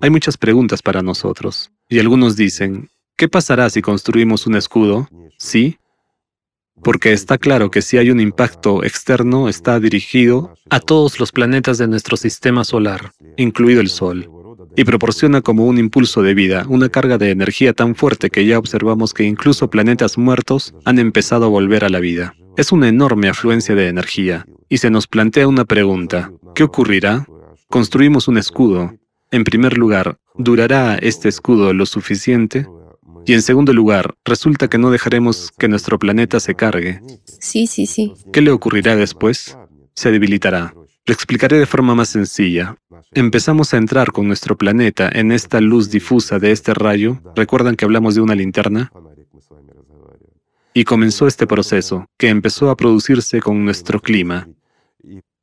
hay 0.00 0.10
muchas 0.10 0.36
preguntas 0.36 0.82
para 0.82 1.02
nosotros, 1.02 1.72
y 1.88 1.98
algunos 1.98 2.36
dicen, 2.36 2.88
¿qué 3.16 3.28
pasará 3.28 3.68
si 3.68 3.82
construimos 3.82 4.46
un 4.46 4.54
escudo? 4.54 5.08
Sí, 5.36 5.78
porque 6.80 7.12
está 7.12 7.38
claro 7.38 7.72
que 7.72 7.82
si 7.82 7.98
hay 7.98 8.10
un 8.10 8.20
impacto 8.20 8.84
externo, 8.84 9.48
está 9.48 9.80
dirigido 9.80 10.54
a 10.70 10.78
todos 10.78 11.18
los 11.18 11.32
planetas 11.32 11.78
de 11.78 11.88
nuestro 11.88 12.16
sistema 12.16 12.62
solar, 12.62 13.12
incluido 13.36 13.80
el 13.80 13.88
Sol, 13.88 14.30
y 14.76 14.84
proporciona 14.84 15.40
como 15.40 15.66
un 15.66 15.78
impulso 15.78 16.22
de 16.22 16.34
vida 16.34 16.66
una 16.68 16.88
carga 16.88 17.18
de 17.18 17.30
energía 17.30 17.72
tan 17.72 17.94
fuerte 17.94 18.30
que 18.30 18.46
ya 18.46 18.58
observamos 18.58 19.14
que 19.14 19.24
incluso 19.24 19.70
planetas 19.70 20.18
muertos 20.18 20.74
han 20.84 20.98
empezado 20.98 21.46
a 21.46 21.48
volver 21.48 21.84
a 21.84 21.88
la 21.88 22.00
vida. 22.00 22.34
Es 22.56 22.72
una 22.72 22.88
enorme 22.88 23.28
afluencia 23.28 23.74
de 23.74 23.88
energía, 23.88 24.46
y 24.68 24.78
se 24.78 24.90
nos 24.90 25.06
plantea 25.06 25.48
una 25.48 25.64
pregunta, 25.64 26.32
¿qué 26.54 26.64
ocurrirá? 26.64 27.26
Construimos 27.68 28.28
un 28.28 28.38
escudo. 28.38 28.94
En 29.30 29.44
primer 29.44 29.76
lugar, 29.76 30.18
¿durará 30.36 30.96
este 30.96 31.28
escudo 31.28 31.72
lo 31.72 31.86
suficiente? 31.86 32.66
Y 33.26 33.34
en 33.34 33.42
segundo 33.42 33.72
lugar, 33.72 34.14
resulta 34.24 34.68
que 34.68 34.78
no 34.78 34.90
dejaremos 34.90 35.50
que 35.58 35.68
nuestro 35.68 35.98
planeta 35.98 36.38
se 36.38 36.54
cargue. 36.54 37.00
Sí, 37.40 37.66
sí, 37.66 37.86
sí. 37.86 38.12
¿Qué 38.32 38.40
le 38.40 38.52
ocurrirá 38.52 38.94
después? 38.94 39.58
Se 39.94 40.10
debilitará. 40.12 40.74
Lo 41.06 41.14
explicaré 41.14 41.58
de 41.58 41.66
forma 41.66 41.94
más 41.94 42.08
sencilla. 42.08 42.76
Empezamos 43.12 43.72
a 43.72 43.76
entrar 43.76 44.10
con 44.10 44.26
nuestro 44.26 44.56
planeta 44.56 45.08
en 45.12 45.30
esta 45.30 45.60
luz 45.60 45.88
difusa 45.88 46.40
de 46.40 46.50
este 46.50 46.74
rayo. 46.74 47.20
¿Recuerdan 47.36 47.76
que 47.76 47.84
hablamos 47.84 48.16
de 48.16 48.22
una 48.22 48.34
linterna? 48.34 48.90
Y 50.74 50.82
comenzó 50.82 51.28
este 51.28 51.46
proceso, 51.46 52.06
que 52.18 52.28
empezó 52.28 52.70
a 52.70 52.76
producirse 52.76 53.40
con 53.40 53.64
nuestro 53.64 54.00
clima 54.00 54.48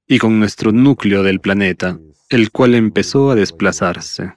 y 0.05 0.19
con 0.19 0.37
nuestro 0.37 0.73
núcleo 0.73 1.23
del 1.23 1.39
planeta, 1.39 1.97
el 2.29 2.51
cual 2.51 2.75
empezó 2.75 3.31
a 3.31 3.35
desplazarse. 3.35 4.33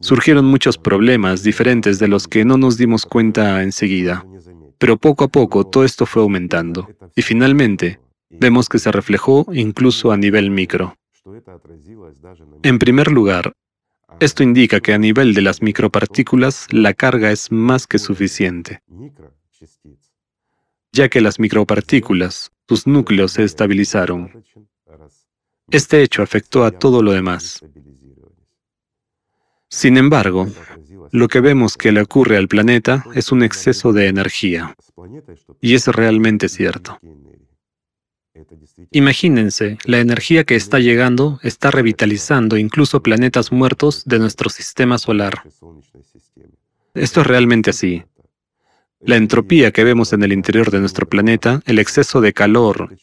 Surgieron 0.00 0.46
muchos 0.46 0.78
problemas 0.78 1.42
diferentes 1.42 1.98
de 1.98 2.08
los 2.08 2.26
que 2.26 2.46
no 2.46 2.56
nos 2.56 2.78
dimos 2.78 3.04
cuenta 3.04 3.62
enseguida, 3.62 4.24
pero 4.78 4.96
poco 4.96 5.24
a 5.24 5.28
poco 5.28 5.64
todo 5.64 5.84
esto 5.84 6.06
fue 6.06 6.22
aumentando 6.22 6.88
y 7.14 7.22
finalmente 7.22 8.00
vemos 8.30 8.68
que 8.68 8.78
se 8.78 8.92
reflejó 8.92 9.46
incluso 9.52 10.12
a 10.12 10.16
nivel 10.16 10.50
micro. 10.50 10.96
En 12.62 12.78
primer 12.78 13.10
lugar, 13.10 13.52
Esto 14.20 14.42
indica 14.42 14.80
que 14.80 14.94
a 14.94 14.98
nivel 14.98 15.32
de 15.32 15.42
las 15.42 15.62
micropartículas 15.62 16.66
la 16.72 16.92
carga 16.94 17.30
es 17.30 17.52
más 17.52 17.86
que 17.86 17.98
suficiente, 17.98 18.82
ya 20.92 21.08
que 21.08 21.20
las 21.20 21.38
micropartículas, 21.38 22.50
sus 22.68 22.86
núcleos 22.86 23.32
se 23.32 23.44
estabilizaron. 23.44 24.44
Este 25.70 26.02
hecho 26.02 26.22
afectó 26.22 26.64
a 26.64 26.72
todo 26.72 27.02
lo 27.02 27.12
demás. 27.12 27.62
Sin 29.68 29.98
embargo, 29.98 30.48
lo 31.12 31.28
que 31.28 31.40
vemos 31.40 31.76
que 31.76 31.92
le 31.92 32.00
ocurre 32.00 32.38
al 32.38 32.48
planeta 32.48 33.04
es 33.14 33.30
un 33.30 33.42
exceso 33.42 33.92
de 33.92 34.08
energía. 34.08 34.74
Y 35.60 35.74
es 35.74 35.86
realmente 35.86 36.48
cierto. 36.48 36.98
Imagínense, 38.90 39.78
la 39.84 39.98
energía 39.98 40.44
que 40.44 40.54
está 40.54 40.78
llegando 40.78 41.40
está 41.42 41.70
revitalizando 41.70 42.56
incluso 42.56 43.02
planetas 43.02 43.52
muertos 43.52 44.04
de 44.04 44.18
nuestro 44.18 44.50
sistema 44.50 44.98
solar. 44.98 45.42
Esto 46.94 47.20
es 47.20 47.26
realmente 47.26 47.70
así. 47.70 48.04
La 49.00 49.16
entropía 49.16 49.70
que 49.70 49.84
vemos 49.84 50.12
en 50.12 50.24
el 50.24 50.32
interior 50.32 50.70
de 50.70 50.80
nuestro 50.80 51.08
planeta, 51.08 51.62
el 51.66 51.78
exceso 51.78 52.20
de 52.20 52.32
calor, 52.32 52.96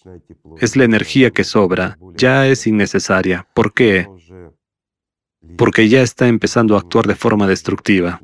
es 0.59 0.75
la 0.75 0.83
energía 0.83 1.31
que 1.31 1.45
sobra, 1.45 1.97
ya 2.15 2.47
es 2.47 2.67
innecesaria. 2.67 3.47
¿Por 3.53 3.73
qué? 3.73 4.07
Porque 5.57 5.87
ya 5.87 6.01
está 6.01 6.27
empezando 6.27 6.75
a 6.75 6.79
actuar 6.79 7.07
de 7.07 7.15
forma 7.15 7.47
destructiva. 7.47 8.21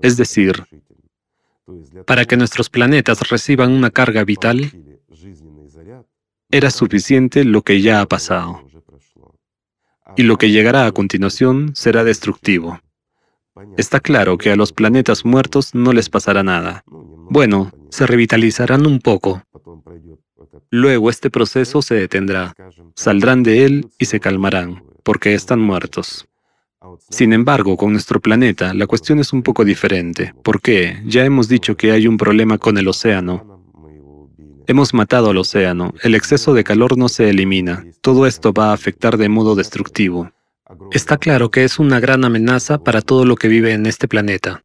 Es 0.00 0.16
decir, 0.16 0.64
para 2.06 2.24
que 2.24 2.36
nuestros 2.36 2.68
planetas 2.68 3.28
reciban 3.28 3.70
una 3.70 3.90
carga 3.90 4.24
vital, 4.24 4.72
era 6.52 6.70
suficiente 6.70 7.44
lo 7.44 7.62
que 7.62 7.80
ya 7.80 8.00
ha 8.02 8.06
pasado. 8.06 8.62
Y 10.16 10.22
lo 10.22 10.36
que 10.36 10.50
llegará 10.50 10.86
a 10.86 10.92
continuación 10.92 11.72
será 11.74 12.04
destructivo. 12.04 12.78
Está 13.78 14.00
claro 14.00 14.36
que 14.36 14.50
a 14.50 14.56
los 14.56 14.72
planetas 14.72 15.24
muertos 15.24 15.74
no 15.74 15.92
les 15.92 16.10
pasará 16.10 16.42
nada. 16.42 16.84
Bueno, 16.86 17.72
se 17.90 18.06
revitalizarán 18.06 18.86
un 18.86 19.00
poco. 19.00 19.42
Luego 20.70 21.08
este 21.08 21.30
proceso 21.30 21.80
se 21.80 21.94
detendrá. 21.94 22.54
Saldrán 22.94 23.42
de 23.42 23.64
él 23.64 23.88
y 23.98 24.04
se 24.04 24.20
calmarán, 24.20 24.84
porque 25.02 25.34
están 25.34 25.60
muertos. 25.60 26.28
Sin 27.08 27.32
embargo, 27.32 27.76
con 27.76 27.92
nuestro 27.92 28.20
planeta, 28.20 28.74
la 28.74 28.86
cuestión 28.86 29.20
es 29.20 29.32
un 29.32 29.42
poco 29.42 29.64
diferente. 29.64 30.34
¿Por 30.42 30.60
qué? 30.60 31.00
Ya 31.06 31.24
hemos 31.24 31.48
dicho 31.48 31.76
que 31.76 31.92
hay 31.92 32.06
un 32.06 32.18
problema 32.18 32.58
con 32.58 32.76
el 32.76 32.88
océano. 32.88 33.61
Hemos 34.66 34.94
matado 34.94 35.30
al 35.30 35.38
océano, 35.38 35.92
el 36.02 36.14
exceso 36.14 36.54
de 36.54 36.64
calor 36.64 36.96
no 36.96 37.08
se 37.08 37.28
elimina, 37.28 37.84
todo 38.00 38.26
esto 38.26 38.52
va 38.52 38.70
a 38.70 38.72
afectar 38.74 39.16
de 39.16 39.28
modo 39.28 39.54
destructivo. 39.54 40.30
Está 40.92 41.18
claro 41.18 41.50
que 41.50 41.64
es 41.64 41.78
una 41.78 42.00
gran 42.00 42.24
amenaza 42.24 42.78
para 42.78 43.02
todo 43.02 43.24
lo 43.24 43.36
que 43.36 43.48
vive 43.48 43.72
en 43.72 43.86
este 43.86 44.08
planeta. 44.08 44.64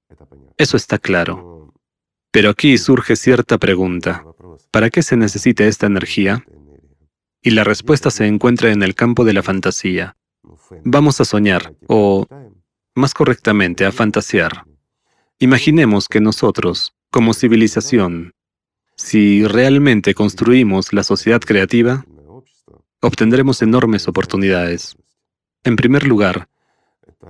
Eso 0.57 0.77
está 0.77 0.97
claro. 0.99 1.73
Pero 2.31 2.49
aquí 2.49 2.77
surge 2.77 3.15
cierta 3.15 3.57
pregunta. 3.57 4.23
¿Para 4.71 4.89
qué 4.89 5.01
se 5.01 5.17
necesita 5.17 5.65
esta 5.65 5.87
energía? 5.87 6.45
Y 7.41 7.51
la 7.51 7.63
respuesta 7.63 8.11
se 8.11 8.27
encuentra 8.27 8.71
en 8.71 8.83
el 8.83 8.95
campo 8.95 9.25
de 9.25 9.33
la 9.33 9.43
fantasía. 9.43 10.15
Vamos 10.83 11.19
a 11.21 11.25
soñar, 11.25 11.73
o, 11.87 12.27
más 12.93 13.13
correctamente, 13.13 13.85
a 13.85 13.91
fantasear. 13.91 14.65
Imaginemos 15.39 16.07
que 16.07 16.19
nosotros, 16.19 16.93
como 17.11 17.33
civilización, 17.33 18.33
si 18.97 19.45
realmente 19.47 20.15
construimos 20.15 20.91
la 20.91 21.03
sociedad 21.03 21.39
creativa, 21.39 22.03
obtendremos 22.99 23.61
enormes 23.61 24.07
oportunidades. 24.07 24.97
En 25.63 25.75
primer 25.75 26.05
lugar, 26.07 26.49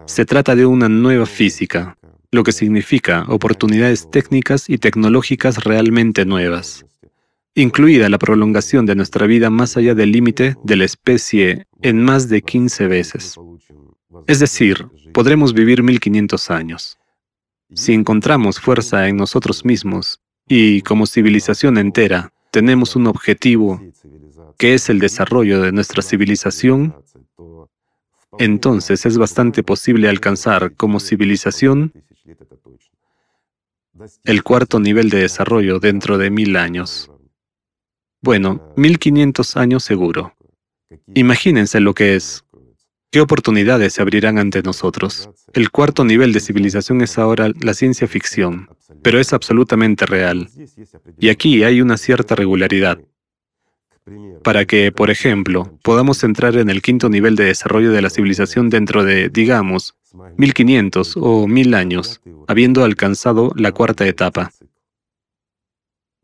se 0.06 0.26
trata 0.26 0.56
de 0.56 0.66
una 0.66 0.88
nueva 0.88 1.26
física, 1.26 1.98
lo 2.32 2.44
que 2.44 2.54
significa 2.54 3.26
oportunidades 3.28 4.10
técnicas 4.10 4.70
y 4.70 4.78
tecnológicas 4.78 5.64
realmente 5.66 6.26
nuevas, 6.26 6.86
incluida 7.54 8.10
la 8.10 8.18
prolongación 8.18 8.86
de 8.86 8.96
nuestra 8.96 9.28
vida 9.28 9.50
más 9.50 9.76
allá 9.76 9.94
del 9.94 10.14
límite 10.14 10.56
de 10.64 10.76
la 10.78 10.86
especie 10.86 11.68
en 11.82 12.02
más 12.02 12.30
de 12.30 12.42
15 12.42 12.88
veces. 12.88 13.36
Es 14.26 14.40
decir, 14.40 14.88
podremos 15.14 15.54
vivir 15.54 15.84
1500 15.84 16.50
años. 16.50 16.98
Si 17.74 17.94
encontramos 17.94 18.60
fuerza 18.60 19.08
en 19.10 19.18
nosotros 19.18 19.66
mismos 19.66 20.22
y 20.48 20.82
como 20.82 21.06
civilización 21.06 21.78
entera 21.78 22.32
tenemos 22.52 22.96
un 22.96 23.08
objetivo 23.08 23.82
que 24.58 24.74
es 24.74 24.90
el 24.90 25.00
desarrollo 25.00 25.62
de 25.62 25.72
nuestra 25.72 26.02
civilización, 26.02 26.96
entonces 28.40 29.06
es 29.06 29.18
bastante 29.18 29.64
posible 29.64 30.10
alcanzar 30.10 30.74
como 30.76 31.00
civilización 31.00 31.94
el 34.24 34.44
cuarto 34.44 34.80
nivel 34.80 35.10
de 35.10 35.22
desarrollo 35.22 35.80
dentro 35.80 36.18
de 36.18 36.30
mil 36.30 36.56
años. 36.56 37.12
Bueno, 38.22 38.74
1500 38.76 39.58
años 39.58 39.84
seguro. 39.84 40.34
Imagínense 41.14 41.80
lo 41.80 41.94
que 41.94 42.16
es. 42.16 42.44
¿Qué 43.12 43.22
oportunidades 43.22 43.94
se 43.94 44.02
abrirán 44.02 44.38
ante 44.38 44.62
nosotros? 44.62 45.30
El 45.54 45.72
cuarto 45.72 46.04
nivel 46.04 46.34
de 46.34 46.40
civilización 46.40 47.02
es 47.02 47.18
ahora 47.18 47.52
la 47.62 47.74
ciencia 47.74 48.08
ficción 48.08 48.70
pero 49.02 49.20
es 49.20 49.34
absolutamente 49.34 50.06
real. 50.06 50.50
Y 51.20 51.30
aquí 51.30 51.64
hay 51.64 51.82
una 51.82 51.98
cierta 51.98 52.36
regularidad. 52.36 53.00
Para 54.44 54.66
que, 54.66 54.92
por 54.92 55.10
ejemplo, 55.10 55.78
podamos 55.84 56.24
entrar 56.24 56.56
en 56.56 56.70
el 56.70 56.82
quinto 56.82 57.10
nivel 57.10 57.36
de 57.36 57.46
desarrollo 57.46 57.92
de 57.92 58.02
la 58.02 58.10
civilización 58.10 58.70
dentro 58.70 59.04
de, 59.04 59.30
digamos, 59.30 59.96
1500 60.38 61.16
o 61.18 61.48
1000 61.48 61.74
años, 61.74 62.22
habiendo 62.48 62.84
alcanzado 62.86 63.52
la 63.56 63.74
cuarta 63.74 64.08
etapa. 64.08 64.52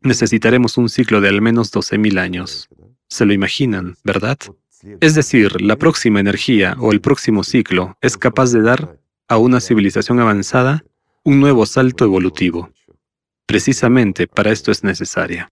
Necesitaremos 0.00 0.78
un 0.78 0.88
ciclo 0.88 1.20
de 1.20 1.28
al 1.28 1.42
menos 1.42 1.72
12.000 1.72 2.18
años. 2.18 2.68
¿Se 3.08 3.26
lo 3.26 3.32
imaginan, 3.32 3.96
verdad? 4.02 4.38
Es 5.00 5.14
decir, 5.14 5.60
la 5.60 5.76
próxima 5.76 6.20
energía 6.20 6.76
o 6.78 6.92
el 6.92 7.00
próximo 7.00 7.44
ciclo 7.44 7.96
es 8.00 8.16
capaz 8.16 8.52
de 8.52 8.62
dar 8.62 8.98
a 9.28 9.38
una 9.38 9.60
civilización 9.60 10.20
avanzada 10.20 10.84
un 11.24 11.40
nuevo 11.40 11.64
salto 11.64 12.04
evolutivo. 12.04 12.70
Precisamente 13.46 14.26
para 14.26 14.52
esto 14.52 14.70
es 14.70 14.84
necesaria. 14.84 15.48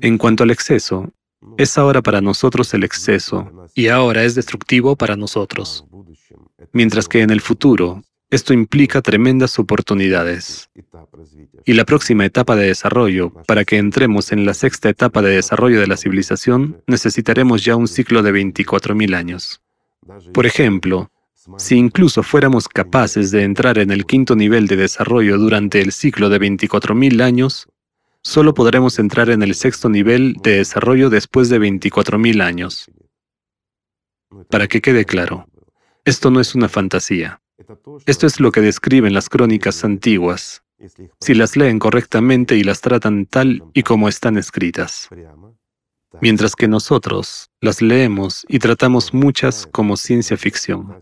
En 0.00 0.18
cuanto 0.18 0.42
al 0.42 0.50
exceso, 0.50 1.12
es 1.56 1.78
ahora 1.78 2.02
para 2.02 2.20
nosotros 2.20 2.72
el 2.74 2.84
exceso 2.84 3.68
y 3.74 3.88
ahora 3.88 4.24
es 4.24 4.34
destructivo 4.34 4.96
para 4.96 5.16
nosotros. 5.16 5.86
Mientras 6.72 7.08
que 7.08 7.22
en 7.22 7.30
el 7.30 7.40
futuro, 7.40 8.02
esto 8.30 8.54
implica 8.54 9.02
tremendas 9.02 9.58
oportunidades. 9.58 10.70
Y 11.64 11.74
la 11.74 11.84
próxima 11.84 12.24
etapa 12.24 12.54
de 12.56 12.66
desarrollo, 12.66 13.30
para 13.46 13.64
que 13.64 13.76
entremos 13.76 14.32
en 14.32 14.46
la 14.46 14.54
sexta 14.54 14.88
etapa 14.88 15.20
de 15.20 15.34
desarrollo 15.34 15.80
de 15.80 15.88
la 15.88 15.96
civilización, 15.96 16.82
necesitaremos 16.86 17.64
ya 17.64 17.76
un 17.76 17.88
ciclo 17.88 18.22
de 18.22 18.32
24.000 18.32 19.14
años. 19.16 19.60
Por 20.32 20.46
ejemplo, 20.46 21.10
si 21.56 21.76
incluso 21.76 22.22
fuéramos 22.22 22.68
capaces 22.68 23.30
de 23.30 23.42
entrar 23.42 23.78
en 23.78 23.90
el 23.90 24.06
quinto 24.06 24.36
nivel 24.36 24.66
de 24.66 24.76
desarrollo 24.76 25.36
durante 25.38 25.80
el 25.80 25.92
ciclo 25.92 26.28
de 26.28 26.40
24.000 26.40 27.22
años, 27.22 27.68
solo 28.22 28.54
podremos 28.54 28.98
entrar 28.98 29.30
en 29.30 29.42
el 29.42 29.54
sexto 29.54 29.88
nivel 29.88 30.34
de 30.42 30.56
desarrollo 30.58 31.10
después 31.10 31.48
de 31.48 31.58
24.000 31.58 32.42
años. 32.42 32.90
Para 34.48 34.68
que 34.68 34.80
quede 34.80 35.04
claro, 35.04 35.48
esto 36.04 36.30
no 36.30 36.40
es 36.40 36.54
una 36.54 36.68
fantasía. 36.68 37.40
Esto 38.06 38.26
es 38.26 38.40
lo 38.40 38.52
que 38.52 38.60
describen 38.60 39.14
las 39.14 39.28
crónicas 39.28 39.84
antiguas, 39.84 40.62
si 41.20 41.34
las 41.34 41.56
leen 41.56 41.78
correctamente 41.78 42.56
y 42.56 42.64
las 42.64 42.80
tratan 42.80 43.26
tal 43.26 43.62
y 43.74 43.82
como 43.82 44.08
están 44.08 44.36
escritas. 44.36 45.08
Mientras 46.20 46.56
que 46.56 46.68
nosotros 46.68 47.50
las 47.60 47.82
leemos 47.82 48.44
y 48.48 48.58
tratamos 48.58 49.14
muchas 49.14 49.66
como 49.66 49.96
ciencia 49.96 50.36
ficción 50.36 50.96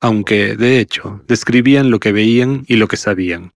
aunque, 0.00 0.56
de 0.56 0.78
hecho, 0.78 1.22
describían 1.26 1.90
lo 1.90 1.98
que 2.00 2.12
veían 2.12 2.64
y 2.66 2.76
lo 2.76 2.86
que 2.88 2.96
sabían. 2.96 3.52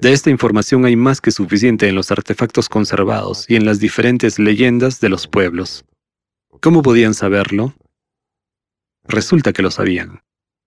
De 0.00 0.12
esta 0.12 0.30
información 0.30 0.84
hay 0.84 0.96
más 0.96 1.20
que 1.20 1.30
suficiente 1.30 1.88
en 1.88 1.94
los 1.94 2.10
artefactos 2.10 2.68
conservados 2.68 3.48
y 3.48 3.56
en 3.56 3.66
las 3.66 3.78
diferentes 3.78 4.38
leyendas 4.38 5.00
de 5.00 5.08
los 5.08 5.26
pueblos. 5.26 5.84
¿Cómo 6.60 6.82
podían 6.82 7.14
saberlo? 7.14 7.74
Resulta 9.08 9.52
que 9.52 9.62
lo 9.62 9.70
sabían. 9.70 10.22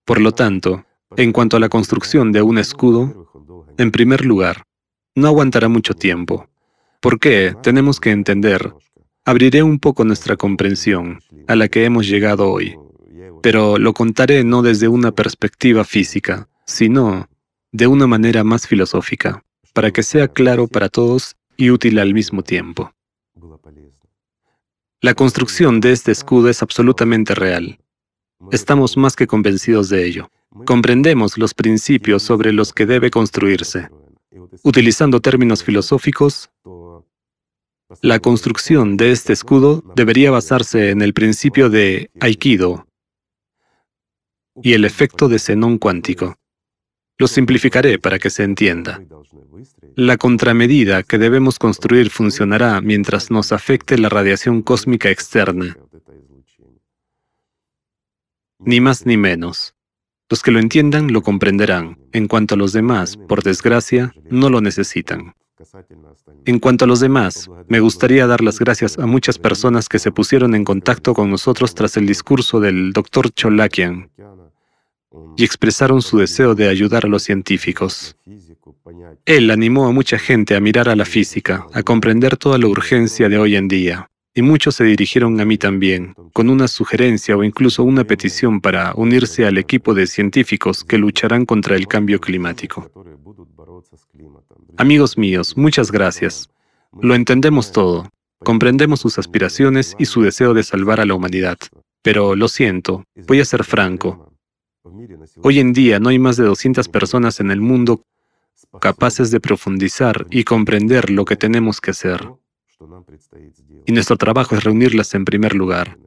Por 0.05 0.21
lo 0.21 0.31
tanto, 0.31 0.85
en 1.17 1.31
cuanto 1.31 1.57
a 1.57 1.59
la 1.59 1.69
construcción 1.69 2.31
de 2.31 2.41
un 2.41 2.57
escudo, 2.57 3.31
en 3.77 3.91
primer 3.91 4.25
lugar, 4.25 4.63
no 5.15 5.27
aguantará 5.27 5.67
mucho 5.67 5.93
tiempo. 5.93 6.49
¿Por 7.01 7.19
qué? 7.19 7.55
Tenemos 7.63 7.99
que 7.99 8.11
entender. 8.11 8.73
Abriré 9.25 9.63
un 9.63 9.79
poco 9.79 10.03
nuestra 10.05 10.35
comprensión 10.35 11.19
a 11.47 11.55
la 11.55 11.67
que 11.67 11.85
hemos 11.85 12.07
llegado 12.07 12.49
hoy 12.49 12.75
pero 13.41 13.77
lo 13.77 13.93
contaré 13.93 14.43
no 14.43 14.61
desde 14.61 14.87
una 14.87 15.11
perspectiva 15.11 15.83
física, 15.83 16.47
sino 16.65 17.27
de 17.71 17.87
una 17.87 18.07
manera 18.07 18.43
más 18.43 18.67
filosófica, 18.67 19.43
para 19.73 19.91
que 19.91 20.03
sea 20.03 20.27
claro 20.27 20.67
para 20.67 20.89
todos 20.89 21.35
y 21.57 21.69
útil 21.69 21.99
al 21.99 22.13
mismo 22.13 22.43
tiempo. 22.43 22.91
La 25.01 25.13
construcción 25.13 25.79
de 25.79 25.93
este 25.93 26.11
escudo 26.11 26.49
es 26.49 26.61
absolutamente 26.61 27.33
real. 27.33 27.79
Estamos 28.51 28.97
más 28.97 29.15
que 29.15 29.27
convencidos 29.27 29.89
de 29.89 30.05
ello. 30.05 30.31
Comprendemos 30.65 31.37
los 31.37 31.53
principios 31.53 32.23
sobre 32.23 32.51
los 32.53 32.73
que 32.73 32.85
debe 32.85 33.11
construirse. 33.11 33.89
Utilizando 34.63 35.19
términos 35.19 35.63
filosóficos, 35.63 36.49
la 38.01 38.19
construcción 38.19 38.97
de 38.97 39.11
este 39.11 39.33
escudo 39.33 39.83
debería 39.95 40.31
basarse 40.31 40.91
en 40.91 41.01
el 41.01 41.13
principio 41.13 41.69
de 41.69 42.11
Aikido 42.19 42.87
y 44.61 44.73
el 44.73 44.85
efecto 44.85 45.27
de 45.27 45.39
xenón 45.39 45.77
cuántico. 45.77 46.35
Lo 47.17 47.27
simplificaré 47.27 47.99
para 47.99 48.19
que 48.19 48.29
se 48.29 48.43
entienda. 48.43 49.01
La 49.95 50.17
contramedida 50.17 51.03
que 51.03 51.17
debemos 51.17 51.59
construir 51.59 52.09
funcionará 52.09 52.79
mientras 52.79 53.29
nos 53.31 53.51
afecte 53.51 53.97
la 53.97 54.07
radiación 54.07 54.61
cósmica 54.61 55.09
externa. 55.09 55.75
Ni 58.59 58.81
más 58.81 59.05
ni 59.05 59.17
menos. 59.17 59.73
Los 60.29 60.43
que 60.43 60.51
lo 60.51 60.59
entiendan 60.59 61.11
lo 61.11 61.21
comprenderán. 61.21 61.97
En 62.11 62.27
cuanto 62.27 62.55
a 62.55 62.57
los 62.57 62.73
demás, 62.73 63.17
por 63.17 63.41
desgracia, 63.41 64.13
no 64.29 64.49
lo 64.49 64.61
necesitan. 64.61 65.33
En 66.45 66.59
cuanto 66.59 66.85
a 66.85 66.87
los 66.87 66.99
demás, 66.99 67.49
me 67.67 67.79
gustaría 67.79 68.27
dar 68.27 68.41
las 68.41 68.59
gracias 68.59 68.97
a 68.99 69.05
muchas 69.05 69.37
personas 69.37 69.89
que 69.89 69.99
se 69.99 70.11
pusieron 70.11 70.55
en 70.55 70.63
contacto 70.63 71.13
con 71.13 71.29
nosotros 71.29 71.73
tras 71.73 71.97
el 71.97 72.05
discurso 72.05 72.59
del 72.59 72.93
Dr. 72.93 73.31
Cholakian 73.31 74.09
y 75.35 75.43
expresaron 75.43 76.01
su 76.01 76.17
deseo 76.17 76.53
de 76.55 76.67
ayudar 76.69 77.05
a 77.05 77.09
los 77.09 77.23
científicos. 77.23 78.15
Él 79.25 79.51
animó 79.51 79.87
a 79.87 79.91
mucha 79.91 80.19
gente 80.19 80.55
a 80.55 80.59
mirar 80.59 80.89
a 80.89 80.95
la 80.95 81.05
física, 81.05 81.65
a 81.73 81.83
comprender 81.83 82.37
toda 82.37 82.57
la 82.57 82.67
urgencia 82.67 83.29
de 83.29 83.37
hoy 83.37 83.55
en 83.55 83.67
día, 83.67 84.09
y 84.39 84.41
muchos 84.41 84.75
se 84.75 84.85
dirigieron 84.85 85.41
a 85.41 85.43
mí 85.43 85.57
también, 85.57 86.15
con 86.31 86.49
una 86.49 86.69
sugerencia 86.69 87.35
o 87.35 87.43
incluso 87.43 87.83
una 87.83 88.05
petición 88.05 88.61
para 88.61 88.93
unirse 88.95 89.45
al 89.45 89.57
equipo 89.57 89.93
de 89.93 90.07
científicos 90.07 90.85
que 90.85 90.97
lucharán 90.97 91.45
contra 91.45 91.75
el 91.75 91.89
cambio 91.89 92.21
climático. 92.21 92.89
Amigos 94.77 95.17
míos, 95.17 95.57
muchas 95.57 95.91
gracias. 95.91 96.49
Lo 97.01 97.15
entendemos 97.15 97.73
todo, 97.73 98.07
comprendemos 98.37 99.01
sus 99.01 99.19
aspiraciones 99.19 99.97
y 99.99 100.05
su 100.05 100.21
deseo 100.21 100.53
de 100.53 100.63
salvar 100.63 101.01
a 101.01 101.05
la 101.05 101.15
humanidad. 101.15 101.57
Pero 102.01 102.33
lo 102.37 102.47
siento, 102.47 103.03
voy 103.27 103.41
a 103.41 103.45
ser 103.45 103.65
franco. 103.65 104.31
Hoy 105.43 105.59
en 105.59 105.73
día 105.73 105.99
no 105.99 106.07
hay 106.07 106.17
más 106.17 106.37
de 106.37 106.45
200 106.45 106.87
personas 106.87 107.41
en 107.41 107.51
el 107.51 107.59
mundo 107.59 108.03
capaces 108.79 109.31
de 109.31 109.41
profundizar 109.41 110.27
y 110.29 110.45
comprender 110.45 111.09
lo 111.09 111.25
que 111.25 111.35
tenemos 111.35 111.81
que 111.81 111.91
hacer. 111.91 112.25
Y 113.85 113.91
nuestro 113.91 114.17
trabajo 114.17 114.55
es 114.55 114.63
reunirlas 114.63 115.13
en 115.13 115.25
primer 115.25 115.55
lugar. 115.55 115.97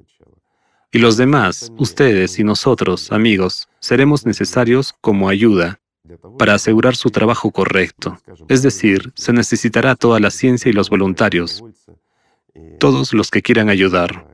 Y 0.90 0.98
los 0.98 1.16
demás, 1.16 1.72
ustedes 1.78 2.38
y 2.38 2.44
nosotros, 2.44 3.12
amigos, 3.12 3.68
seremos 3.80 4.26
necesarios 4.26 4.94
como 5.00 5.28
ayuda 5.28 5.80
para 6.38 6.54
asegurar 6.54 6.96
su 6.96 7.10
trabajo 7.10 7.50
correcto. 7.50 8.18
Es 8.48 8.62
decir, 8.62 9.12
se 9.14 9.32
necesitará 9.32 9.94
toda 9.94 10.20
la 10.20 10.30
ciencia 10.30 10.68
y 10.68 10.72
los 10.72 10.90
voluntarios, 10.90 11.64
todos 12.78 13.14
los 13.14 13.30
que 13.30 13.42
quieran 13.42 13.70
ayudar. 13.70 14.28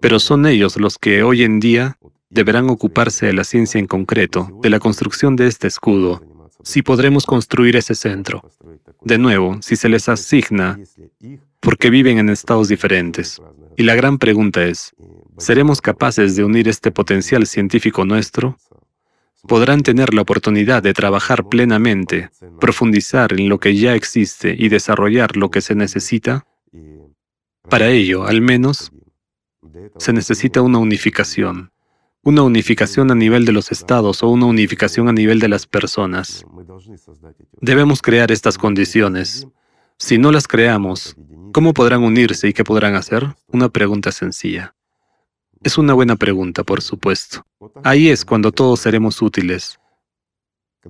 Pero 0.00 0.18
son 0.18 0.46
ellos 0.46 0.76
los 0.78 0.96
que 0.96 1.22
hoy 1.22 1.42
en 1.42 1.60
día 1.60 1.98
deberán 2.30 2.70
ocuparse 2.70 3.26
de 3.26 3.32
la 3.32 3.44
ciencia 3.44 3.78
en 3.78 3.86
concreto, 3.86 4.48
de 4.62 4.70
la 4.70 4.78
construcción 4.78 5.36
de 5.36 5.46
este 5.46 5.66
escudo, 5.66 6.22
si 6.62 6.82
podremos 6.82 7.24
construir 7.24 7.76
ese 7.76 7.94
centro. 7.94 8.42
De 9.02 9.18
nuevo, 9.18 9.58
si 9.62 9.76
se 9.76 9.88
les 9.88 10.08
asigna, 10.08 10.78
porque 11.60 11.90
viven 11.90 12.18
en 12.18 12.28
estados 12.28 12.68
diferentes. 12.68 13.40
Y 13.76 13.84
la 13.84 13.94
gran 13.94 14.18
pregunta 14.18 14.64
es, 14.64 14.94
¿seremos 15.38 15.80
capaces 15.80 16.36
de 16.36 16.44
unir 16.44 16.68
este 16.68 16.90
potencial 16.90 17.46
científico 17.46 18.04
nuestro? 18.04 18.56
podrán 19.46 19.82
tener 19.82 20.14
la 20.14 20.22
oportunidad 20.22 20.82
de 20.82 20.92
trabajar 20.92 21.48
plenamente, 21.48 22.30
profundizar 22.60 23.32
en 23.32 23.48
lo 23.48 23.58
que 23.58 23.76
ya 23.76 23.94
existe 23.94 24.54
y 24.56 24.68
desarrollar 24.68 25.36
lo 25.36 25.50
que 25.50 25.60
se 25.60 25.74
necesita? 25.74 26.46
Para 27.68 27.88
ello, 27.88 28.24
al 28.24 28.40
menos, 28.40 28.92
se 29.98 30.12
necesita 30.12 30.62
una 30.62 30.78
unificación. 30.78 31.70
Una 32.22 32.42
unificación 32.42 33.10
a 33.10 33.14
nivel 33.14 33.44
de 33.44 33.52
los 33.52 33.70
estados 33.70 34.22
o 34.22 34.28
una 34.28 34.46
unificación 34.46 35.08
a 35.08 35.12
nivel 35.12 35.38
de 35.38 35.48
las 35.48 35.66
personas. 35.66 36.44
Debemos 37.60 38.02
crear 38.02 38.32
estas 38.32 38.58
condiciones. 38.58 39.46
Si 39.98 40.18
no 40.18 40.32
las 40.32 40.46
creamos, 40.46 41.16
¿cómo 41.52 41.72
podrán 41.72 42.02
unirse 42.02 42.48
y 42.48 42.52
qué 42.52 42.64
podrán 42.64 42.94
hacer? 42.96 43.34
Una 43.48 43.68
pregunta 43.68 44.12
sencilla. 44.12 44.74
Es 45.62 45.78
una 45.78 45.94
buena 45.94 46.16
pregunta, 46.16 46.64
por 46.64 46.82
supuesto. 46.82 47.44
Ahí 47.82 48.08
es 48.08 48.24
cuando 48.24 48.52
todos 48.52 48.80
seremos 48.80 49.20
útiles, 49.22 49.78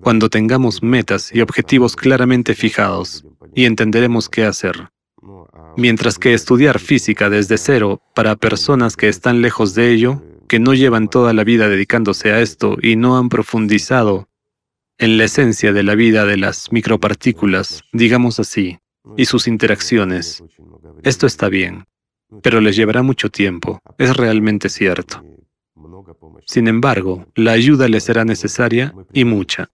cuando 0.02 0.28
tengamos 0.28 0.82
metas 0.82 1.34
y 1.34 1.40
objetivos 1.40 1.96
claramente 1.96 2.54
fijados 2.54 3.24
y 3.54 3.64
entenderemos 3.64 4.28
qué 4.28 4.44
hacer. 4.44 4.90
Mientras 5.76 6.18
que 6.18 6.34
estudiar 6.34 6.78
física 6.78 7.30
desde 7.30 7.56
cero 7.56 8.02
para 8.14 8.36
personas 8.36 8.96
que 8.96 9.08
están 9.08 9.40
lejos 9.40 9.74
de 9.74 9.92
ello, 9.92 10.22
que 10.48 10.58
no 10.58 10.74
llevan 10.74 11.08
toda 11.08 11.32
la 11.32 11.44
vida 11.44 11.68
dedicándose 11.68 12.32
a 12.32 12.40
esto 12.40 12.76
y 12.82 12.96
no 12.96 13.18
han 13.18 13.28
profundizado 13.28 14.28
en 14.98 15.18
la 15.18 15.24
esencia 15.24 15.72
de 15.72 15.82
la 15.84 15.94
vida 15.94 16.24
de 16.24 16.36
las 16.36 16.72
micropartículas, 16.72 17.84
digamos 17.92 18.40
así, 18.40 18.78
y 19.16 19.26
sus 19.26 19.46
interacciones, 19.46 20.42
esto 21.04 21.26
está 21.26 21.48
bien 21.48 21.84
pero 22.42 22.60
les 22.60 22.76
llevará 22.76 23.02
mucho 23.02 23.30
tiempo, 23.30 23.80
es 23.98 24.16
realmente 24.16 24.68
cierto. 24.68 25.24
Sin 26.46 26.68
embargo, 26.68 27.26
la 27.34 27.52
ayuda 27.52 27.88
les 27.88 28.04
será 28.04 28.24
necesaria 28.24 28.94
y 29.12 29.24
mucha. 29.24 29.70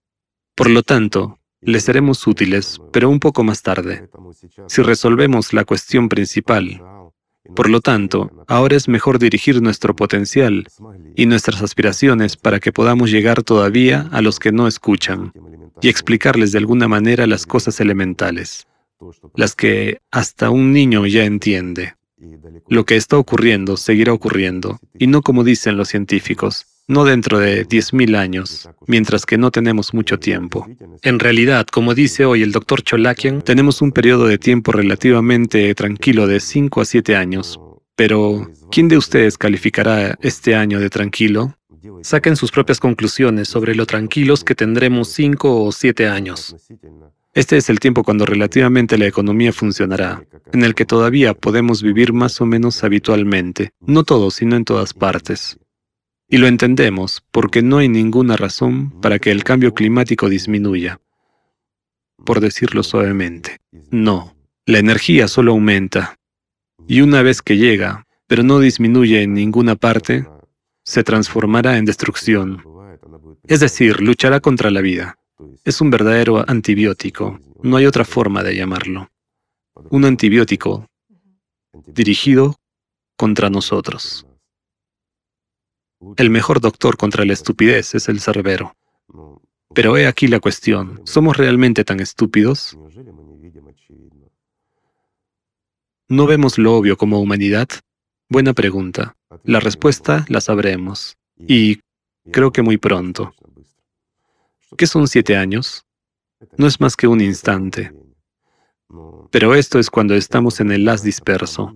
Por 0.55 0.69
lo 0.69 0.83
tanto, 0.83 1.39
les 1.61 1.83
seremos 1.83 2.25
útiles, 2.27 2.79
pero 2.91 3.09
un 3.09 3.19
poco 3.19 3.43
más 3.43 3.61
tarde, 3.61 4.09
si 4.67 4.81
resolvemos 4.81 5.53
la 5.53 5.65
cuestión 5.65 6.09
principal. 6.09 6.81
Por 7.53 7.69
lo 7.69 7.81
tanto, 7.81 8.31
ahora 8.47 8.75
es 8.75 8.87
mejor 8.87 9.19
dirigir 9.19 9.61
nuestro 9.61 9.95
potencial 9.95 10.67
y 11.15 11.25
nuestras 11.25 11.61
aspiraciones 11.61 12.37
para 12.37 12.59
que 12.59 12.71
podamos 12.71 13.11
llegar 13.11 13.43
todavía 13.43 14.07
a 14.11 14.21
los 14.21 14.39
que 14.39 14.51
no 14.51 14.67
escuchan 14.67 15.31
y 15.81 15.89
explicarles 15.89 16.51
de 16.51 16.57
alguna 16.57 16.87
manera 16.87 17.27
las 17.27 17.45
cosas 17.45 17.79
elementales, 17.79 18.67
las 19.35 19.55
que 19.55 19.99
hasta 20.11 20.49
un 20.49 20.73
niño 20.73 21.05
ya 21.05 21.25
entiende. 21.25 21.95
Lo 22.67 22.85
que 22.85 22.95
está 22.95 23.17
ocurriendo 23.17 23.77
seguirá 23.77 24.13
ocurriendo, 24.13 24.79
y 24.97 25.07
no 25.07 25.21
como 25.21 25.43
dicen 25.43 25.77
los 25.77 25.89
científicos, 25.89 26.65
no 26.87 27.05
dentro 27.05 27.39
de 27.39 27.67
10.000 27.67 28.15
años, 28.15 28.69
mientras 28.87 29.25
que 29.25 29.37
no 29.37 29.51
tenemos 29.51 29.93
mucho 29.93 30.19
tiempo. 30.19 30.67
En 31.01 31.19
realidad, 31.19 31.65
como 31.67 31.95
dice 31.95 32.25
hoy 32.25 32.43
el 32.43 32.51
doctor 32.51 32.81
Cholakian, 32.83 33.41
tenemos 33.41 33.81
un 33.81 33.91
periodo 33.91 34.27
de 34.27 34.37
tiempo 34.37 34.71
relativamente 34.71 35.73
tranquilo 35.73 36.27
de 36.27 36.39
5 36.39 36.81
a 36.81 36.85
7 36.85 37.15
años. 37.15 37.59
Pero, 37.95 38.51
¿quién 38.71 38.87
de 38.87 38.97
ustedes 38.97 39.37
calificará 39.37 40.17
este 40.21 40.55
año 40.55 40.79
de 40.79 40.89
tranquilo? 40.89 41.57
Saquen 42.01 42.35
sus 42.35 42.51
propias 42.51 42.79
conclusiones 42.79 43.47
sobre 43.47 43.75
lo 43.75 43.85
tranquilos 43.85 44.43
que 44.43 44.55
tendremos 44.55 45.09
5 45.09 45.63
o 45.63 45.71
7 45.71 46.07
años. 46.07 46.55
Este 47.33 47.57
es 47.57 47.69
el 47.69 47.79
tiempo 47.79 48.03
cuando 48.03 48.25
relativamente 48.25 48.97
la 48.97 49.07
economía 49.07 49.51
funcionará, 49.51 50.23
en 50.53 50.63
el 50.63 50.73
que 50.73 50.85
todavía 50.85 51.33
podemos 51.33 51.83
vivir 51.83 52.13
más 52.13 52.39
o 52.39 52.45
menos 52.45 52.83
habitualmente, 52.83 53.71
no 53.81 54.03
todos, 54.03 54.35
sino 54.35 54.55
en 54.55 54.63
todas 54.63 54.93
partes. 54.93 55.57
Y 56.27 56.37
lo 56.37 56.47
entendemos 56.47 57.23
porque 57.31 57.61
no 57.61 57.77
hay 57.77 57.89
ninguna 57.89 58.35
razón 58.35 58.99
para 59.01 59.19
que 59.19 59.31
el 59.31 59.43
cambio 59.43 59.73
climático 59.73 60.27
disminuya. 60.27 60.99
Por 62.25 62.39
decirlo 62.39 62.81
suavemente, 62.81 63.59
no. 63.91 64.35
La 64.65 64.79
energía 64.79 65.27
solo 65.27 65.51
aumenta. 65.51 66.17
Y 66.87 67.01
una 67.01 67.21
vez 67.21 67.41
que 67.41 67.57
llega, 67.57 68.07
pero 68.27 68.41
no 68.41 68.59
disminuye 68.59 69.21
en 69.21 69.33
ninguna 69.35 69.75
parte, 69.75 70.25
se 70.83 71.03
transformará 71.03 71.77
en 71.77 71.85
destrucción. 71.85 72.63
Es 73.43 73.59
decir, 73.59 74.01
luchará 74.01 74.39
contra 74.39 74.71
la 74.71 74.81
vida. 74.81 75.17
Es 75.63 75.81
un 75.81 75.91
verdadero 75.91 76.43
antibiótico, 76.49 77.39
no 77.61 77.77
hay 77.77 77.85
otra 77.85 78.05
forma 78.05 78.43
de 78.43 78.55
llamarlo. 78.55 79.09
Un 79.89 80.05
antibiótico 80.05 80.87
dirigido 81.87 82.55
contra 83.17 83.49
nosotros. 83.49 84.25
El 86.17 86.29
mejor 86.29 86.61
doctor 86.61 86.97
contra 86.97 87.25
la 87.25 87.33
estupidez 87.33 87.95
es 87.95 88.09
el 88.09 88.19
cerbero. 88.19 88.75
Pero 89.73 89.97
he 89.97 90.07
aquí 90.07 90.27
la 90.27 90.39
cuestión, 90.39 91.01
¿somos 91.05 91.37
realmente 91.37 91.83
tan 91.83 91.99
estúpidos? 91.99 92.77
¿No 96.07 96.27
vemos 96.27 96.57
lo 96.57 96.75
obvio 96.75 96.97
como 96.97 97.19
humanidad? 97.19 97.67
Buena 98.29 98.53
pregunta. 98.53 99.15
La 99.43 99.59
respuesta 99.59 100.25
la 100.29 100.39
sabremos. 100.39 101.17
Y 101.37 101.79
creo 102.31 102.51
que 102.51 102.61
muy 102.61 102.77
pronto. 102.77 103.33
¿Qué 104.77 104.87
son 104.87 105.07
siete 105.07 105.35
años? 105.35 105.85
No 106.57 106.67
es 106.67 106.79
más 106.79 106.95
que 106.95 107.07
un 107.07 107.21
instante. 107.21 107.91
Pero 109.31 109.55
esto 109.55 109.79
es 109.79 109.89
cuando 109.89 110.15
estamos 110.15 110.59
en 110.59 110.71
el 110.71 110.87
haz 110.87 111.03
disperso. 111.03 111.73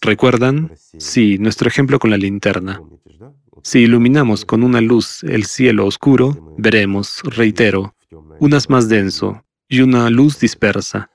¿Recuerdan? 0.00 0.72
Sí, 0.98 1.38
nuestro 1.38 1.68
ejemplo 1.68 1.98
con 1.98 2.10
la 2.10 2.16
linterna. 2.16 2.80
Si 3.66 3.80
iluminamos 3.80 4.44
con 4.44 4.62
una 4.62 4.80
luz 4.80 5.24
el 5.24 5.44
cielo 5.44 5.86
oscuro, 5.86 6.54
veremos, 6.56 7.20
reitero, 7.24 7.96
unas 8.38 8.70
más 8.70 8.88
denso 8.88 9.44
y 9.68 9.80
una 9.80 10.08
luz 10.08 10.38
dispersa. 10.38 11.10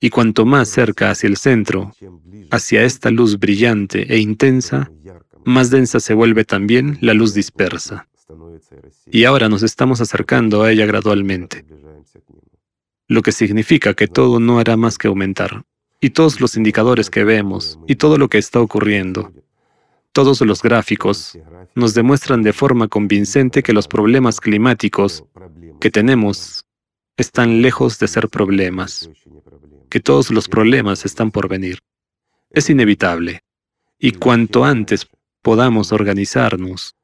Y 0.00 0.10
cuanto 0.10 0.44
más 0.44 0.70
cerca 0.70 1.12
hacia 1.12 1.28
el 1.28 1.36
centro, 1.36 1.92
hacia 2.50 2.82
esta 2.82 3.12
luz 3.12 3.38
brillante 3.38 4.12
e 4.12 4.18
intensa, 4.18 4.90
más 5.44 5.70
densa 5.70 6.00
se 6.00 6.14
vuelve 6.14 6.44
también 6.44 6.98
la 7.00 7.14
luz 7.14 7.32
dispersa. 7.32 8.08
Y 9.06 9.22
ahora 9.22 9.48
nos 9.48 9.62
estamos 9.62 10.00
acercando 10.00 10.64
a 10.64 10.72
ella 10.72 10.84
gradualmente, 10.84 11.64
lo 13.06 13.22
que 13.22 13.30
significa 13.30 13.94
que 13.94 14.08
todo 14.08 14.40
no 14.40 14.58
hará 14.58 14.76
más 14.76 14.98
que 14.98 15.06
aumentar. 15.06 15.62
Y 16.00 16.10
todos 16.10 16.40
los 16.40 16.56
indicadores 16.56 17.08
que 17.08 17.22
vemos 17.22 17.78
y 17.86 17.94
todo 17.94 18.18
lo 18.18 18.28
que 18.28 18.38
está 18.38 18.58
ocurriendo, 18.60 19.32
todos 20.12 20.40
los 20.40 20.62
gráficos, 20.62 21.38
nos 21.74 21.94
demuestran 21.94 22.42
de 22.42 22.52
forma 22.52 22.88
convincente 22.88 23.62
que 23.62 23.72
los 23.72 23.86
problemas 23.86 24.40
climáticos 24.40 25.24
que 25.80 25.90
tenemos 25.90 26.66
están 27.16 27.62
lejos 27.62 27.98
de 27.98 28.08
ser 28.08 28.28
problemas, 28.28 29.10
que 29.88 30.00
todos 30.00 30.30
los 30.30 30.48
problemas 30.48 31.04
están 31.04 31.30
por 31.30 31.48
venir. 31.48 31.78
Es 32.50 32.70
inevitable. 32.70 33.42
Y 33.98 34.12
cuanto 34.12 34.64
antes 34.64 35.06
podamos 35.42 35.92
organizarnos, 35.92 36.96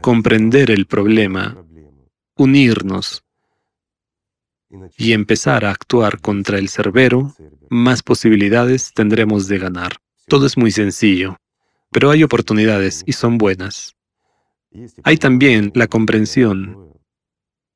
comprender 0.00 0.70
el 0.70 0.86
problema, 0.86 1.56
unirnos 2.36 3.22
y 4.96 5.12
empezar 5.12 5.64
a 5.64 5.70
actuar 5.70 6.20
contra 6.20 6.58
el 6.58 6.68
cerbero, 6.68 7.34
más 7.70 8.02
posibilidades 8.02 8.92
tendremos 8.94 9.46
de 9.48 9.58
ganar. 9.58 9.98
Todo 10.26 10.46
es 10.46 10.56
muy 10.56 10.70
sencillo, 10.70 11.38
pero 11.90 12.10
hay 12.10 12.22
oportunidades 12.22 13.02
y 13.06 13.12
son 13.12 13.38
buenas. 13.38 13.96
Hay 15.04 15.16
también 15.16 15.72
la 15.74 15.86
comprensión 15.86 16.87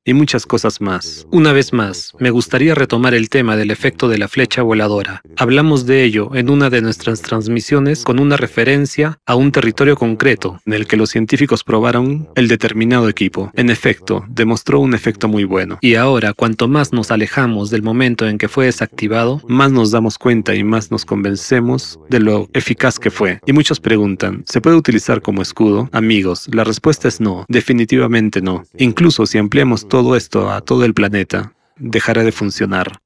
y 0.05 0.13
muchas 0.13 0.45
cosas 0.45 0.81
más. 0.81 1.25
Una 1.31 1.53
vez 1.53 1.73
más, 1.73 2.13
me 2.19 2.29
gustaría 2.29 2.75
retomar 2.75 3.13
el 3.13 3.29
tema 3.29 3.55
del 3.55 3.71
efecto 3.71 4.07
de 4.07 4.17
la 4.17 4.27
flecha 4.27 4.61
voladora. 4.61 5.21
Hablamos 5.37 5.85
de 5.85 6.03
ello 6.03 6.31
en 6.35 6.49
una 6.49 6.69
de 6.69 6.81
nuestras 6.81 7.21
transmisiones 7.21 8.03
con 8.03 8.19
una 8.19 8.37
referencia 8.37 9.19
a 9.25 9.35
un 9.35 9.51
territorio 9.51 9.95
concreto 9.95 10.59
en 10.65 10.73
el 10.73 10.87
que 10.87 10.97
los 10.97 11.09
científicos 11.09 11.63
probaron 11.63 12.27
el 12.35 12.47
determinado 12.47 13.09
equipo. 13.09 13.51
En 13.55 13.69
efecto, 13.69 14.25
demostró 14.29 14.79
un 14.79 14.93
efecto 14.93 15.27
muy 15.27 15.43
bueno. 15.43 15.77
Y 15.81 15.95
ahora, 15.95 16.33
cuanto 16.33 16.67
más 16.67 16.93
nos 16.93 17.11
alejamos 17.11 17.69
del 17.69 17.83
momento 17.83 18.27
en 18.27 18.37
que 18.37 18.49
fue 18.49 18.65
desactivado, 18.65 19.41
más 19.47 19.71
nos 19.71 19.91
damos 19.91 20.17
cuenta 20.17 20.55
y 20.55 20.63
más 20.63 20.91
nos 20.91 21.05
convencemos 21.05 21.99
de 22.09 22.19
lo 22.19 22.49
eficaz 22.53 22.99
que 22.99 23.11
fue. 23.11 23.39
Y 23.45 23.53
muchos 23.53 23.79
preguntan, 23.79 24.43
¿se 24.47 24.61
puede 24.61 24.75
utilizar 24.75 25.21
como 25.21 25.41
escudo? 25.41 25.89
Amigos, 25.91 26.49
la 26.51 26.63
respuesta 26.63 27.07
es 27.07 27.21
no, 27.21 27.45
definitivamente 27.47 28.41
no. 28.41 28.63
Incluso 28.77 29.25
si 29.25 29.37
ampliamos 29.37 29.87
todo 29.93 30.15
esto 30.15 30.49
a 30.49 30.61
todo 30.61 30.85
el 30.85 30.95
planeta, 30.95 31.53
dejará 31.77 32.23
de 32.23 32.31
funcionar. 32.31 32.99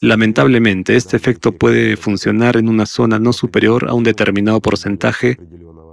Lamentablemente, 0.00 0.94
este 0.94 1.16
efecto 1.16 1.50
puede 1.50 1.96
funcionar 1.96 2.56
en 2.56 2.68
una 2.68 2.86
zona 2.86 3.18
no 3.18 3.32
superior 3.32 3.88
a 3.88 3.94
un 3.94 4.04
determinado 4.04 4.60
porcentaje 4.60 5.36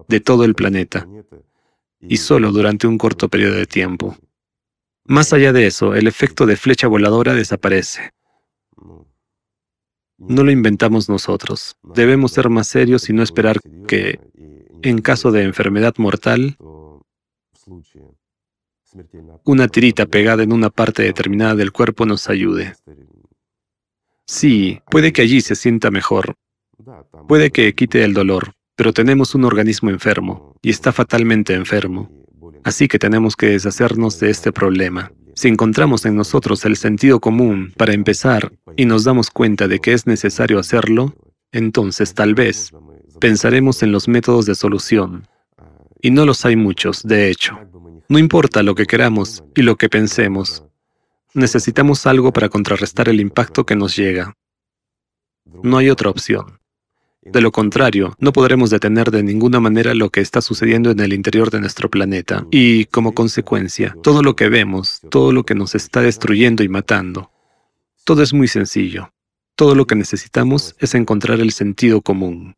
de 0.07 0.19
todo 0.19 0.43
el 0.43 0.53
planeta, 0.53 1.07
y 1.99 2.17
solo 2.17 2.51
durante 2.51 2.85
un 2.85 2.99
corto 2.99 3.27
periodo 3.27 3.55
de 3.55 3.65
tiempo. 3.65 4.15
Más 5.05 5.33
allá 5.33 5.51
de 5.51 5.65
eso, 5.65 5.95
el 5.95 6.05
efecto 6.05 6.45
de 6.45 6.57
flecha 6.57 6.87
voladora 6.87 7.33
desaparece. 7.33 8.11
No 10.19 10.43
lo 10.43 10.51
inventamos 10.51 11.09
nosotros. 11.09 11.75
Debemos 11.81 12.33
ser 12.33 12.49
más 12.49 12.67
serios 12.67 13.09
y 13.09 13.13
no 13.13 13.23
esperar 13.23 13.59
que, 13.87 14.19
en 14.83 15.01
caso 15.01 15.31
de 15.31 15.41
enfermedad 15.41 15.95
mortal, 15.97 16.55
una 19.43 19.67
tirita 19.67 20.05
pegada 20.05 20.43
en 20.43 20.51
una 20.51 20.69
parte 20.69 21.03
determinada 21.03 21.55
del 21.55 21.71
cuerpo 21.71 22.05
nos 22.05 22.29
ayude. 22.29 22.73
Sí, 24.25 24.79
puede 24.89 25.13
que 25.13 25.21
allí 25.21 25.41
se 25.41 25.55
sienta 25.55 25.91
mejor, 25.91 26.35
puede 27.27 27.51
que 27.51 27.73
quite 27.73 28.03
el 28.03 28.13
dolor, 28.13 28.53
pero 28.75 28.93
tenemos 28.93 29.35
un 29.35 29.45
organismo 29.45 29.89
enfermo 29.89 30.55
y 30.61 30.69
está 30.69 30.91
fatalmente 30.91 31.53
enfermo. 31.53 32.09
Así 32.63 32.87
que 32.87 32.97
tenemos 32.97 33.35
que 33.35 33.49
deshacernos 33.49 34.19
de 34.19 34.31
este 34.31 34.51
problema. 34.51 35.11
Si 35.35 35.47
encontramos 35.49 36.05
en 36.05 36.15
nosotros 36.15 36.65
el 36.65 36.77
sentido 36.77 37.19
común 37.19 37.73
para 37.77 37.93
empezar 37.93 38.51
y 38.75 38.85
nos 38.85 39.03
damos 39.03 39.29
cuenta 39.29 39.67
de 39.67 39.79
que 39.79 39.93
es 39.93 40.07
necesario 40.07 40.57
hacerlo, 40.57 41.13
entonces 41.51 42.13
tal 42.13 42.33
vez 42.33 42.71
pensaremos 43.19 43.83
en 43.83 43.91
los 43.91 44.07
métodos 44.07 44.45
de 44.45 44.55
solución. 44.55 45.27
Y 46.05 46.11
no 46.11 46.23
los 46.23 46.45
hay 46.45 46.55
muchos, 46.55 47.01
de 47.01 47.31
hecho. 47.31 47.57
No 48.09 48.19
importa 48.19 48.61
lo 48.61 48.75
que 48.75 48.85
queramos 48.85 49.43
y 49.55 49.63
lo 49.63 49.75
que 49.75 49.89
pensemos, 49.89 50.63
necesitamos 51.33 52.05
algo 52.05 52.31
para 52.31 52.47
contrarrestar 52.47 53.09
el 53.09 53.19
impacto 53.19 53.65
que 53.65 53.75
nos 53.75 53.95
llega. 53.95 54.35
No 55.63 55.79
hay 55.79 55.89
otra 55.89 56.11
opción. 56.11 56.59
De 57.23 57.41
lo 57.41 57.51
contrario, 57.51 58.15
no 58.19 58.33
podremos 58.33 58.69
detener 58.69 59.09
de 59.09 59.23
ninguna 59.23 59.59
manera 59.59 59.95
lo 59.95 60.11
que 60.11 60.21
está 60.21 60.41
sucediendo 60.41 60.91
en 60.91 60.99
el 60.99 61.11
interior 61.11 61.49
de 61.49 61.59
nuestro 61.59 61.89
planeta 61.89 62.45
y, 62.51 62.85
como 62.85 63.15
consecuencia, 63.15 63.95
todo 64.03 64.21
lo 64.21 64.35
que 64.35 64.47
vemos, 64.47 65.01
todo 65.09 65.31
lo 65.31 65.43
que 65.43 65.55
nos 65.55 65.73
está 65.73 66.01
destruyendo 66.01 66.61
y 66.61 66.69
matando. 66.69 67.31
Todo 68.03 68.21
es 68.21 68.31
muy 68.31 68.47
sencillo. 68.47 69.11
Todo 69.55 69.73
lo 69.73 69.87
que 69.87 69.95
necesitamos 69.95 70.75
es 70.77 70.93
encontrar 70.93 71.39
el 71.39 71.51
sentido 71.51 72.03
común. 72.03 72.55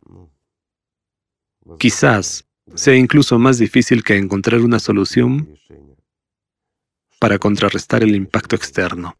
Quizás 1.80 2.47
sea 2.76 2.96
incluso 2.96 3.40
más 3.40 3.58
difícil 3.58 4.04
que 4.04 4.18
encontrar 4.18 4.62
una 4.62 4.80
solución 4.80 5.58
para 7.20 7.40
contrarrestar 7.40 8.04
el 8.04 8.16
impacto 8.16 8.56
externo. 8.56 9.18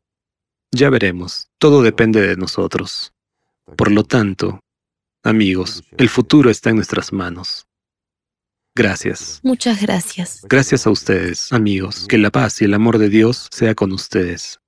Ya 0.72 0.90
veremos, 0.90 1.50
todo 1.58 1.82
depende 1.82 2.22
de 2.22 2.36
nosotros. 2.36 3.14
Por 3.76 3.92
lo 3.92 4.04
tanto, 4.04 4.60
amigos, 5.24 5.84
el 5.98 6.10
futuro 6.10 6.50
está 6.50 6.70
en 6.70 6.78
nuestras 6.78 7.12
manos. 7.12 7.68
Gracias. 8.76 9.40
Muchas 9.42 9.82
gracias. 9.82 10.42
Gracias 10.48 10.86
a 10.86 10.92
ustedes, 10.92 11.52
amigos. 11.52 12.06
Que 12.08 12.20
la 12.20 12.30
paz 12.30 12.62
y 12.62 12.66
el 12.66 12.76
amor 12.76 13.00
de 13.00 13.10
Dios 13.10 13.48
sea 13.52 13.74
con 13.74 13.92
ustedes. 13.92 14.60